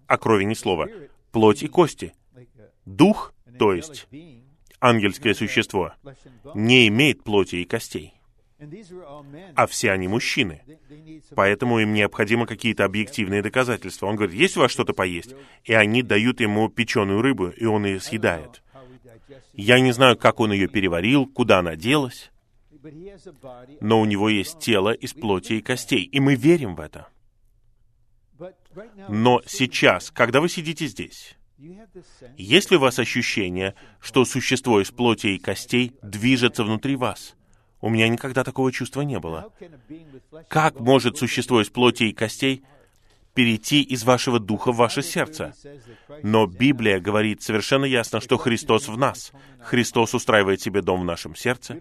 [0.07, 0.87] О крови ни слова.
[1.31, 2.13] Плоть и кости.
[2.85, 4.07] Дух, то есть
[4.79, 5.93] ангельское существо,
[6.53, 8.13] не имеет плоти и костей
[9.55, 10.61] а все они мужчины.
[11.35, 14.07] Поэтому им необходимы какие-то объективные доказательства.
[14.07, 15.35] Он говорит, есть у вас что-то поесть?
[15.63, 18.63] И они дают ему печеную рыбу, и он ее съедает.
[19.53, 22.31] Я не знаю, как он ее переварил, куда она делась,
[23.81, 27.07] но у него есть тело из плоти и костей, и мы верим в это.
[29.09, 31.35] Но сейчас, когда вы сидите здесь,
[32.37, 37.35] Есть ли у вас ощущение, что существо из плоти и костей движется внутри вас?
[37.85, 39.53] У меня никогда такого чувства не было.
[40.47, 42.63] Как может существо из плоти и костей
[43.35, 45.53] перейти из вашего духа в ваше сердце.
[46.23, 49.31] Но Библия говорит совершенно ясно, что Христос в нас.
[49.59, 51.77] Христос устраивает себе дом в нашем сердце.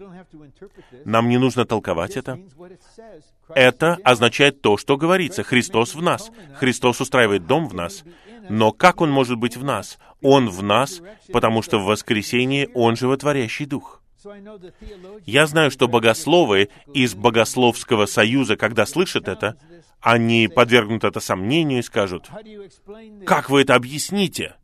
[1.05, 2.39] Нам не нужно толковать это.
[3.49, 5.41] Это означает то, что говорится.
[5.41, 6.29] Христос в нас.
[6.53, 8.03] Христос устраивает дом в нас.
[8.47, 9.97] Но как Он может быть в нас?
[10.21, 11.01] Он в нас,
[11.33, 14.03] потому что в воскресении Он животворящий Дух.
[15.25, 19.57] Я знаю, что богословы из Богословского союза, когда слышат это,
[20.01, 22.29] они подвергнут это сомнению и скажут,
[23.25, 24.55] как вы это объясните?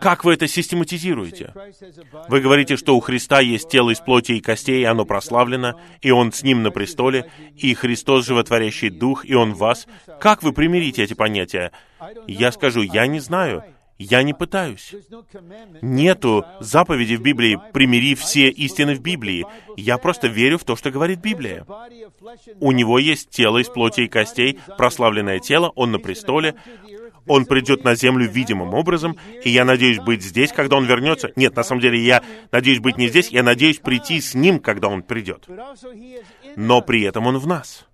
[0.00, 1.54] Как вы это систематизируете?
[2.28, 6.10] Вы говорите, что у Христа есть тело из плоти и костей, и оно прославлено, и
[6.10, 9.86] Он с Ним на престоле, и Христос животворящий Дух, и Он вас.
[10.20, 11.72] Как вы примирите эти понятия?
[12.26, 13.64] Я скажу, я не знаю.
[14.00, 14.94] Я не пытаюсь.
[15.82, 19.44] Нету заповеди в Библии «примири все истины в Библии».
[19.76, 21.66] Я просто верю в то, что говорит Библия.
[22.60, 26.54] У него есть тело из плоти и костей, прославленное тело, он на престоле,
[27.26, 31.30] он придет на землю видимым образом, и я надеюсь быть здесь, когда он вернется.
[31.36, 32.22] Нет, на самом деле, я
[32.52, 35.46] надеюсь быть не здесь, я надеюсь прийти с ним, когда он придет.
[36.56, 37.86] Но при этом он в нас,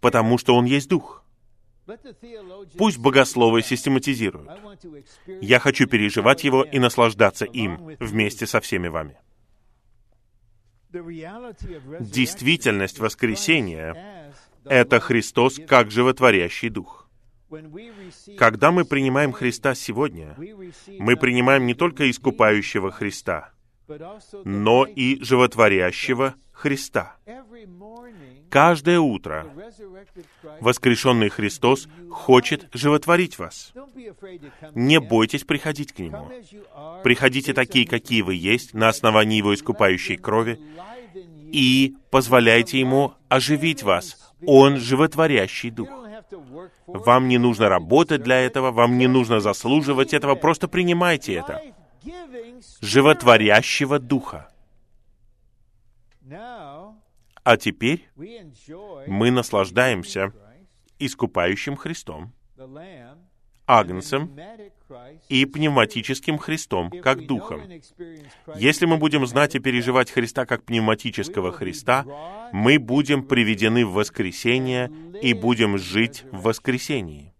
[0.00, 1.24] потому что он есть Дух.
[2.78, 4.50] Пусть богословы систематизируют.
[5.40, 9.16] Я хочу переживать его и наслаждаться им вместе со всеми вами.
[12.00, 14.32] Действительность воскресения—
[14.64, 17.08] это Христос как животворящий Дух.
[18.38, 20.36] Когда мы принимаем Христа сегодня,
[20.98, 23.52] мы принимаем не только искупающего Христа,
[24.44, 27.16] но и животворящего Христа.
[28.50, 29.46] Каждое утро
[30.60, 33.72] воскрешенный Христос хочет животворить вас.
[34.74, 36.30] Не бойтесь приходить к Нему.
[37.02, 40.60] Приходите такие, какие вы есть, на основании Его искупающей крови,
[41.50, 44.32] и позволяйте Ему оживить вас.
[44.46, 45.88] Он животворящий Дух.
[46.86, 51.60] Вам не нужно работать для этого, вам не нужно заслуживать этого, просто принимайте это.
[52.80, 54.50] Животворящего Духа.
[57.44, 60.32] А теперь мы наслаждаемся
[60.98, 62.32] искупающим Христом,
[63.66, 64.36] Агнцем
[65.28, 67.62] и пневматическим Христом, как Духом.
[68.56, 72.04] Если мы будем знать и переживать Христа как пневматического Христа,
[72.52, 74.90] мы будем приведены в воскресение
[75.20, 77.32] и будем жить в воскресении.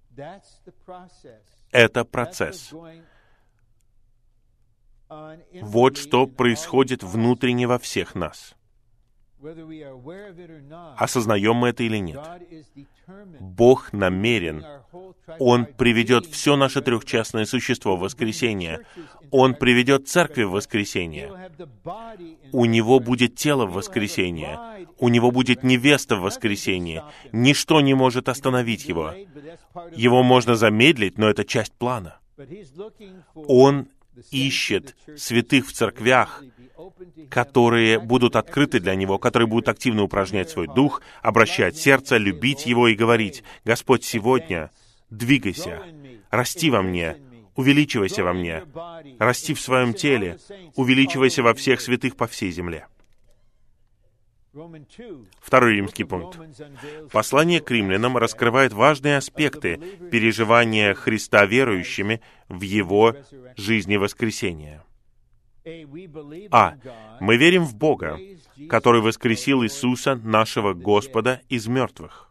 [1.70, 2.72] Это процесс.
[5.60, 8.54] Вот что происходит внутренне во всех нас.
[10.96, 12.20] Осознаем мы это или нет?
[13.40, 14.64] Бог намерен.
[15.38, 18.86] Он приведет все наше трехчастное существо в воскресенье.
[19.30, 21.50] Он приведет церкви в воскресенье.
[22.52, 24.58] У него будет тело в воскресенье.
[24.98, 27.04] У него будет невеста в воскресенье.
[27.32, 29.12] Ничто не может остановить его.
[29.92, 32.18] Его можно замедлить, но это часть плана.
[33.34, 33.88] Он
[34.30, 36.42] ищет святых в церквях,
[37.30, 42.88] которые будут открыты для Него, которые будут активно упражнять свой дух, обращать сердце, любить Его
[42.88, 44.70] и говорить, «Господь, сегодня
[45.10, 45.82] двигайся,
[46.30, 47.16] расти во мне,
[47.54, 48.64] увеличивайся во мне,
[49.18, 50.38] расти в своем теле,
[50.76, 52.86] увеличивайся во всех святых по всей земле».
[55.40, 56.38] Второй римский пункт.
[57.10, 59.78] Послание к римлянам раскрывает важные аспекты
[60.10, 63.16] переживания Христа верующими в Его
[63.56, 64.84] жизни воскресения.
[66.50, 66.74] А.
[67.20, 68.18] Мы верим в Бога,
[68.68, 72.30] который воскресил Иисуса, нашего Господа, из мертвых.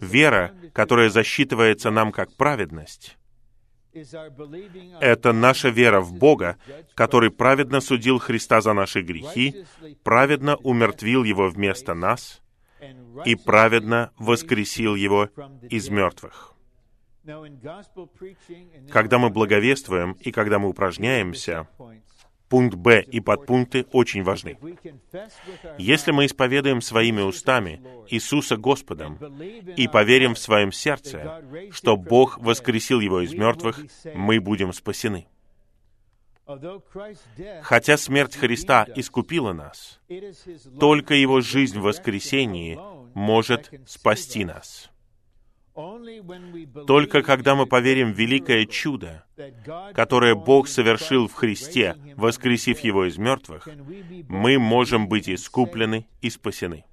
[0.00, 3.16] Вера, которая засчитывается нам как праведность,
[5.00, 6.56] это наша вера в Бога,
[6.94, 9.64] который праведно судил Христа за наши грехи,
[10.02, 12.42] праведно умертвил Его вместо нас
[13.24, 15.28] и праведно воскресил Его
[15.70, 16.54] из мертвых.
[18.90, 21.66] Когда мы благовествуем и когда мы упражняемся,
[22.54, 24.56] пункт Б и подпункты очень важны.
[25.76, 29.18] Если мы исповедуем своими устами Иисуса Господом
[29.76, 33.80] и поверим в своем сердце, что Бог воскресил Его из мертвых,
[34.14, 35.26] мы будем спасены.
[37.62, 39.98] Хотя смерть Христа искупила нас,
[40.78, 42.78] только Его жизнь в воскресении
[43.14, 44.92] может спасти нас.
[46.86, 49.24] Только когда мы поверим в великое чудо,
[49.92, 53.68] которое Бог совершил в Христе, воскресив Его из мертвых,
[54.28, 56.84] мы можем быть искуплены и спасены.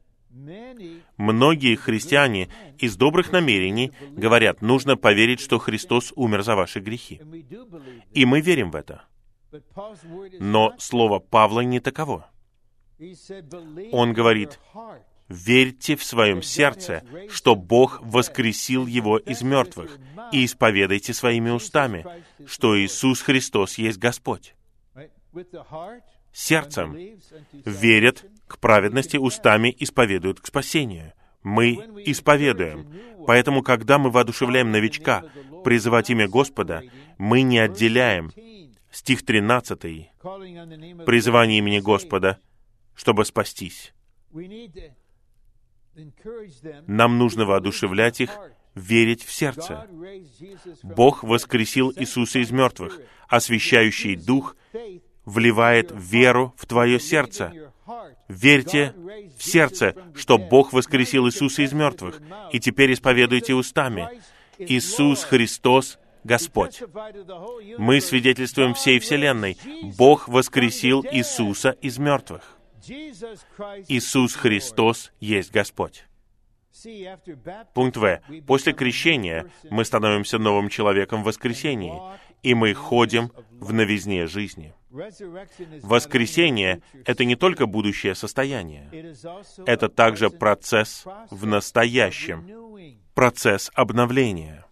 [1.17, 2.49] Многие христиане
[2.79, 7.21] из добрых намерений говорят, нужно поверить, что Христос умер за ваши грехи.
[8.13, 9.03] И мы верим в это.
[10.39, 12.31] Но слово Павла не таково.
[13.91, 14.59] Он говорит,
[15.31, 19.97] верьте в своем сердце, что Бог воскресил его из мертвых,
[20.31, 22.05] и исповедайте своими устами,
[22.45, 24.55] что Иисус Христос есть Господь.
[26.33, 26.97] Сердцем
[27.65, 31.13] верят к праведности, устами исповедуют к спасению.
[31.43, 31.73] Мы
[32.05, 32.87] исповедуем.
[33.25, 35.23] Поэтому, когда мы воодушевляем новичка
[35.63, 36.83] призывать имя Господа,
[37.17, 38.31] мы не отделяем
[38.91, 40.11] стих 13,
[41.05, 42.39] призывание имени Господа,
[42.93, 43.93] чтобы спастись.
[46.87, 48.37] Нам нужно воодушевлять их,
[48.75, 49.87] верить в сердце.
[50.83, 52.99] Бог воскресил Иисуса из мертвых.
[53.27, 54.55] Освящающий Дух
[55.25, 57.53] вливает веру в твое сердце.
[58.27, 58.95] Верьте
[59.37, 64.07] в сердце, что Бог воскресил Иисуса из мертвых, и теперь исповедуйте устами.
[64.57, 66.81] Иисус Христос Господь.
[67.77, 69.57] Мы свидетельствуем всей Вселенной.
[69.97, 72.57] Бог воскресил Иисуса из мертвых.
[72.87, 76.05] Иисус Христос есть Господь.
[77.73, 78.21] Пункт В.
[78.47, 81.99] После крещения мы становимся новым человеком в воскресении,
[82.43, 84.73] и мы ходим в новизне жизни.
[84.89, 88.89] Воскресение— это не только будущее состояние,
[89.65, 92.49] это также процесс в настоящем,
[93.13, 94.65] процесс обновления.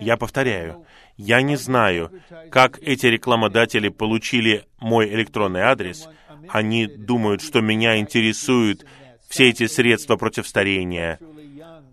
[0.00, 0.86] Я повторяю,
[1.16, 2.10] я не знаю,
[2.50, 6.08] как эти рекламодатели получили мой электронный адрес.
[6.48, 8.84] Они думают, что меня интересуют
[9.28, 11.18] все эти средства против старения.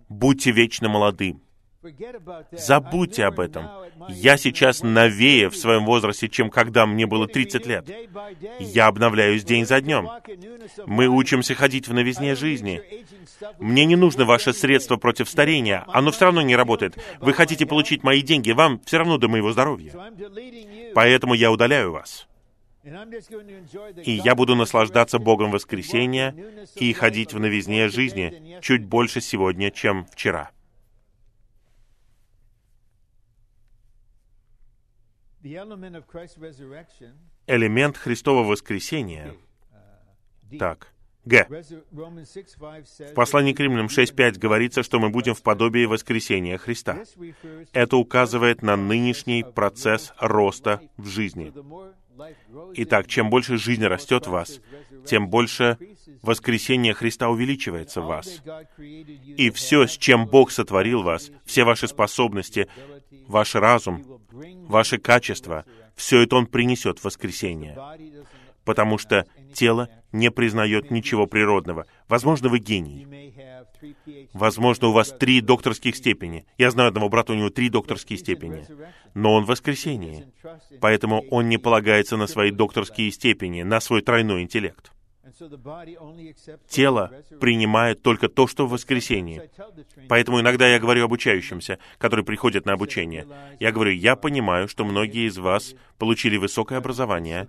[0.10, 1.42] Будьте вечно молодым.
[2.52, 3.70] Забудьте об этом.
[4.10, 7.90] Я сейчас новее в своем возрасте, чем когда мне было 30 лет.
[8.60, 10.10] Я обновляюсь день за днем.
[10.86, 12.82] Мы учимся ходить в новизне жизни.
[13.60, 15.84] Мне не нужно ваше средство против старения.
[15.88, 16.98] Оно все равно не работает.
[17.20, 19.94] Вы хотите получить мои деньги, вам все равно до моего здоровья.
[20.94, 22.28] Поэтому я удаляю вас.
[24.04, 26.36] И я буду наслаждаться Богом воскресения
[26.76, 30.52] и ходить в новизне жизни чуть больше сегодня, чем вчера.
[37.48, 39.36] Элемент Христова воскресения.
[40.58, 40.94] Так,
[41.26, 41.48] Г.
[41.50, 47.04] В послании к Римлянам 6.5 говорится, что мы будем в подобии воскресения Христа.
[47.72, 51.54] Это указывает на нынешний процесс роста в жизни.
[52.76, 54.62] Итак, чем больше жизнь растет в вас,
[55.06, 55.78] тем больше
[56.22, 58.42] воскресение Христа увеличивается в вас.
[58.78, 62.68] И все, с чем Бог сотворил вас, все ваши способности,
[63.28, 64.22] ваш разум,
[64.68, 67.78] ваши качества, все это Он принесет в воскресение.
[68.66, 71.86] Потому что тело не признает ничего природного.
[72.08, 73.06] Возможно, вы гений.
[74.34, 76.46] Возможно, у вас три докторских степени.
[76.58, 78.66] Я знаю одного брата, у него три докторские степени.
[79.14, 80.26] Но он в воскресении.
[80.80, 84.92] Поэтому он не полагается на свои докторские степени, на свой тройной интеллект.
[86.68, 89.50] Тело принимает только то, что в воскресении.
[90.08, 93.28] Поэтому иногда я говорю обучающимся, которые приходят на обучение.
[93.60, 97.48] Я говорю, я понимаю, что многие из вас получили высокое образование.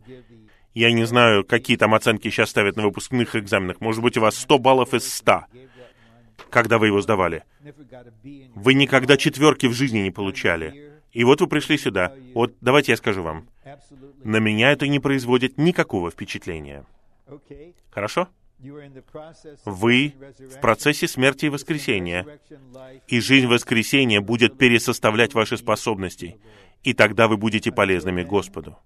[0.75, 3.81] Я не знаю, какие там оценки сейчас ставят на выпускных экзаменах.
[3.81, 5.45] Может быть, у вас 100 баллов из 100,
[6.51, 7.45] когда вы его сдавали.
[8.55, 10.93] Вы никогда четверки в жизни не получали.
[11.13, 12.13] И вот вы пришли сюда.
[12.35, 13.47] Вот давайте я скажу вам.
[14.25, 16.85] На меня это не производит никакого впечатления.
[17.91, 18.29] Хорошо?
[19.65, 22.27] Вы в процессе смерти и воскресения,
[23.09, 26.39] и жизнь воскресения будет пересоставлять ваши способности,
[26.83, 28.79] и тогда вы будете полезными Господу.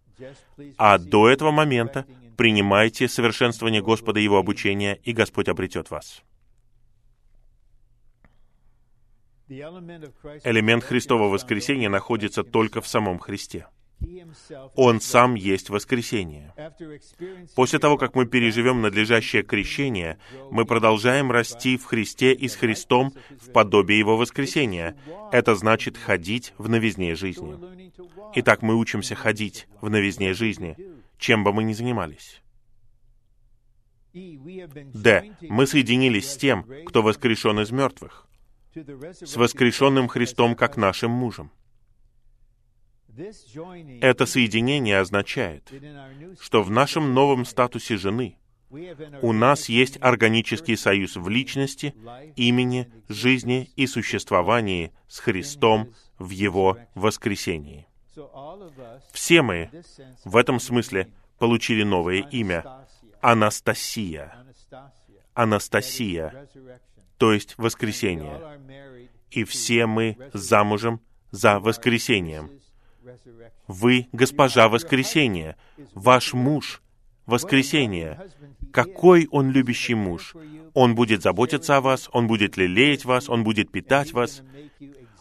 [0.77, 2.07] А до этого момента
[2.37, 6.23] принимайте совершенствование Господа и Его обучение, и Господь обретет вас.
[9.49, 13.67] Элемент Христового воскресения находится только в самом Христе.
[14.75, 16.55] Он сам есть воскресение.
[17.55, 20.19] После того, как мы переживем надлежащее крещение,
[20.51, 24.97] мы продолжаем расти в Христе и с Христом в подобие Его воскресения.
[25.33, 27.57] Это значит ходить в новизне жизни.
[28.37, 30.77] Итак, мы учимся ходить в новизне жизни,
[31.19, 32.43] чем бы мы ни занимались.
[34.15, 35.37] Д.
[35.43, 38.27] Мы соединились с тем, кто воскрешен из мертвых,
[38.75, 41.51] с воскрешенным Христом как нашим мужем.
[44.01, 45.71] Это соединение означает,
[46.41, 48.37] что в нашем новом статусе жены
[49.23, 51.95] у нас есть органический союз в личности,
[52.37, 57.87] имени, жизни и существовании с Христом в Его воскресении.
[59.13, 59.71] Все мы
[60.25, 61.09] в этом смысле
[61.39, 62.65] получили новое имя—
[63.21, 64.33] Анастасия.
[65.35, 66.49] Анастасия,
[67.17, 68.41] то есть воскресение.
[69.31, 71.01] И все мы замужем
[71.31, 72.51] за воскресением.
[73.67, 75.57] Вы, госпожа воскресение,
[75.95, 76.83] ваш муж
[77.29, 78.19] воскресение.
[78.73, 80.35] Какой он любящий муж!
[80.75, 84.43] Он будет заботиться о вас, он будет лелеять вас, он будет питать вас,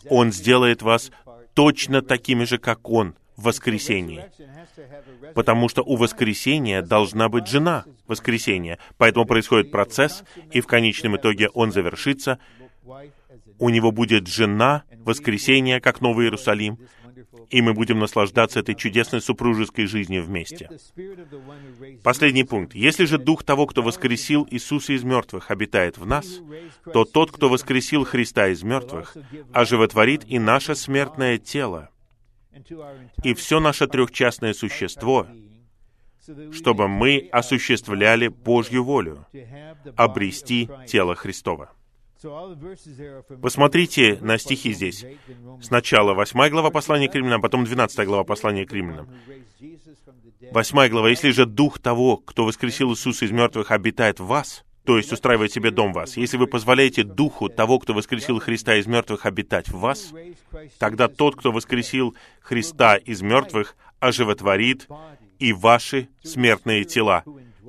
[0.09, 1.11] он сделает вас
[1.53, 4.25] точно такими же, как он в воскресении.
[5.33, 8.79] Потому что у воскресения должна быть жена воскресения.
[8.97, 12.39] Поэтому происходит процесс, и в конечном итоге он завершится.
[13.59, 16.77] У него будет жена воскресения, как Новый Иерусалим,
[17.49, 20.69] и мы будем наслаждаться этой чудесной супружеской жизнью вместе.
[22.03, 22.75] Последний пункт.
[22.75, 26.41] Если же Дух того, кто воскресил Иисуса из мертвых, обитает в нас,
[26.93, 29.15] то тот, кто воскресил Христа из мертвых,
[29.53, 31.89] оживотворит и наше смертное тело,
[33.23, 35.27] и все наше трехчастное существо,
[36.51, 39.25] чтобы мы осуществляли Божью волю,
[39.95, 41.71] обрести тело Христова.
[43.41, 45.05] Посмотрите на стихи здесь.
[45.61, 49.09] Сначала 8 глава послания к римлянам, потом 12 глава послания к римлянам.
[50.51, 51.09] 8 глава.
[51.09, 55.51] «Если же Дух того, кто воскресил Иисуса из мертвых, обитает в вас, то есть устраивает
[55.51, 59.67] себе дом в вас, если вы позволяете Духу того, кто воскресил Христа из мертвых, обитать
[59.67, 60.13] в вас,
[60.79, 64.87] тогда тот, кто воскресил Христа из мертвых, оживотворит
[65.39, 67.25] и ваши смертные тела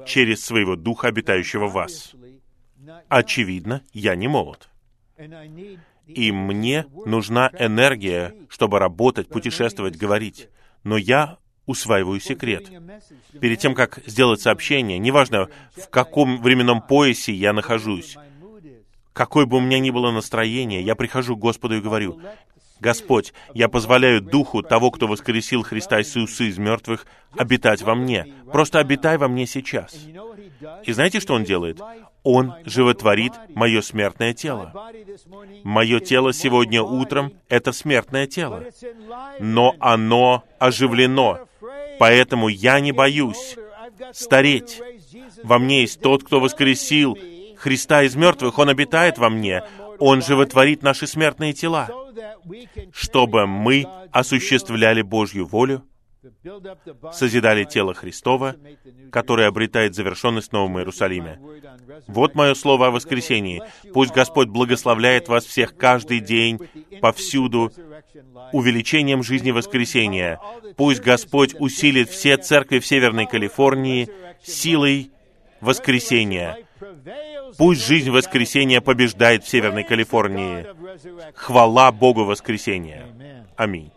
[0.07, 2.15] через своего Духа, обитающего в вас.
[3.09, 4.69] Очевидно, я не молод.
[6.07, 10.49] И мне нужна энергия, чтобы работать, путешествовать, говорить.
[10.85, 12.71] Но я усваиваю секрет.
[13.41, 18.17] Перед тем, как сделать сообщение, неважно, в каком временном поясе я нахожусь,
[19.13, 22.21] какое бы у меня ни было настроение, я прихожу к Господу и говорю,
[22.81, 27.07] Господь, я позволяю Духу того, кто воскресил Христа Иисуса из мертвых,
[27.37, 28.27] обитать во мне.
[28.53, 29.97] Просто обитай во мне сейчас.
[30.85, 31.81] И знаете, что Он делает?
[32.31, 34.93] Он животворит мое смертное тело.
[35.65, 38.65] Мое тело сегодня утром— это смертное тело.
[39.41, 41.49] Но оно оживлено.
[41.99, 43.57] Поэтому я не боюсь
[44.13, 44.83] стареть.
[45.43, 47.17] Во мне есть тот, кто воскресил
[47.57, 48.59] Христа из мертвых.
[48.59, 49.63] Он обитает во мне.
[49.99, 51.89] Он животворит наши смертные тела,
[52.93, 55.83] чтобы мы осуществляли Божью волю,
[57.13, 58.57] созидали тело Христова,
[59.11, 61.41] которое обретает завершенность в Новом Иерусалиме.
[62.07, 63.63] Вот мое слово о воскресении.
[63.93, 66.59] Пусть Господь благословляет вас всех каждый день,
[67.01, 67.73] повсюду,
[68.53, 70.41] увеличением жизни воскресения.
[70.77, 74.09] Пусть Господь усилит все церкви в Северной Калифорнии
[74.43, 75.11] силой
[75.61, 76.59] воскресения.
[77.57, 80.67] Пусть жизнь воскресения побеждает в Северной Калифорнии.
[81.35, 83.07] Хвала Богу воскресения.
[83.57, 83.91] Аминь.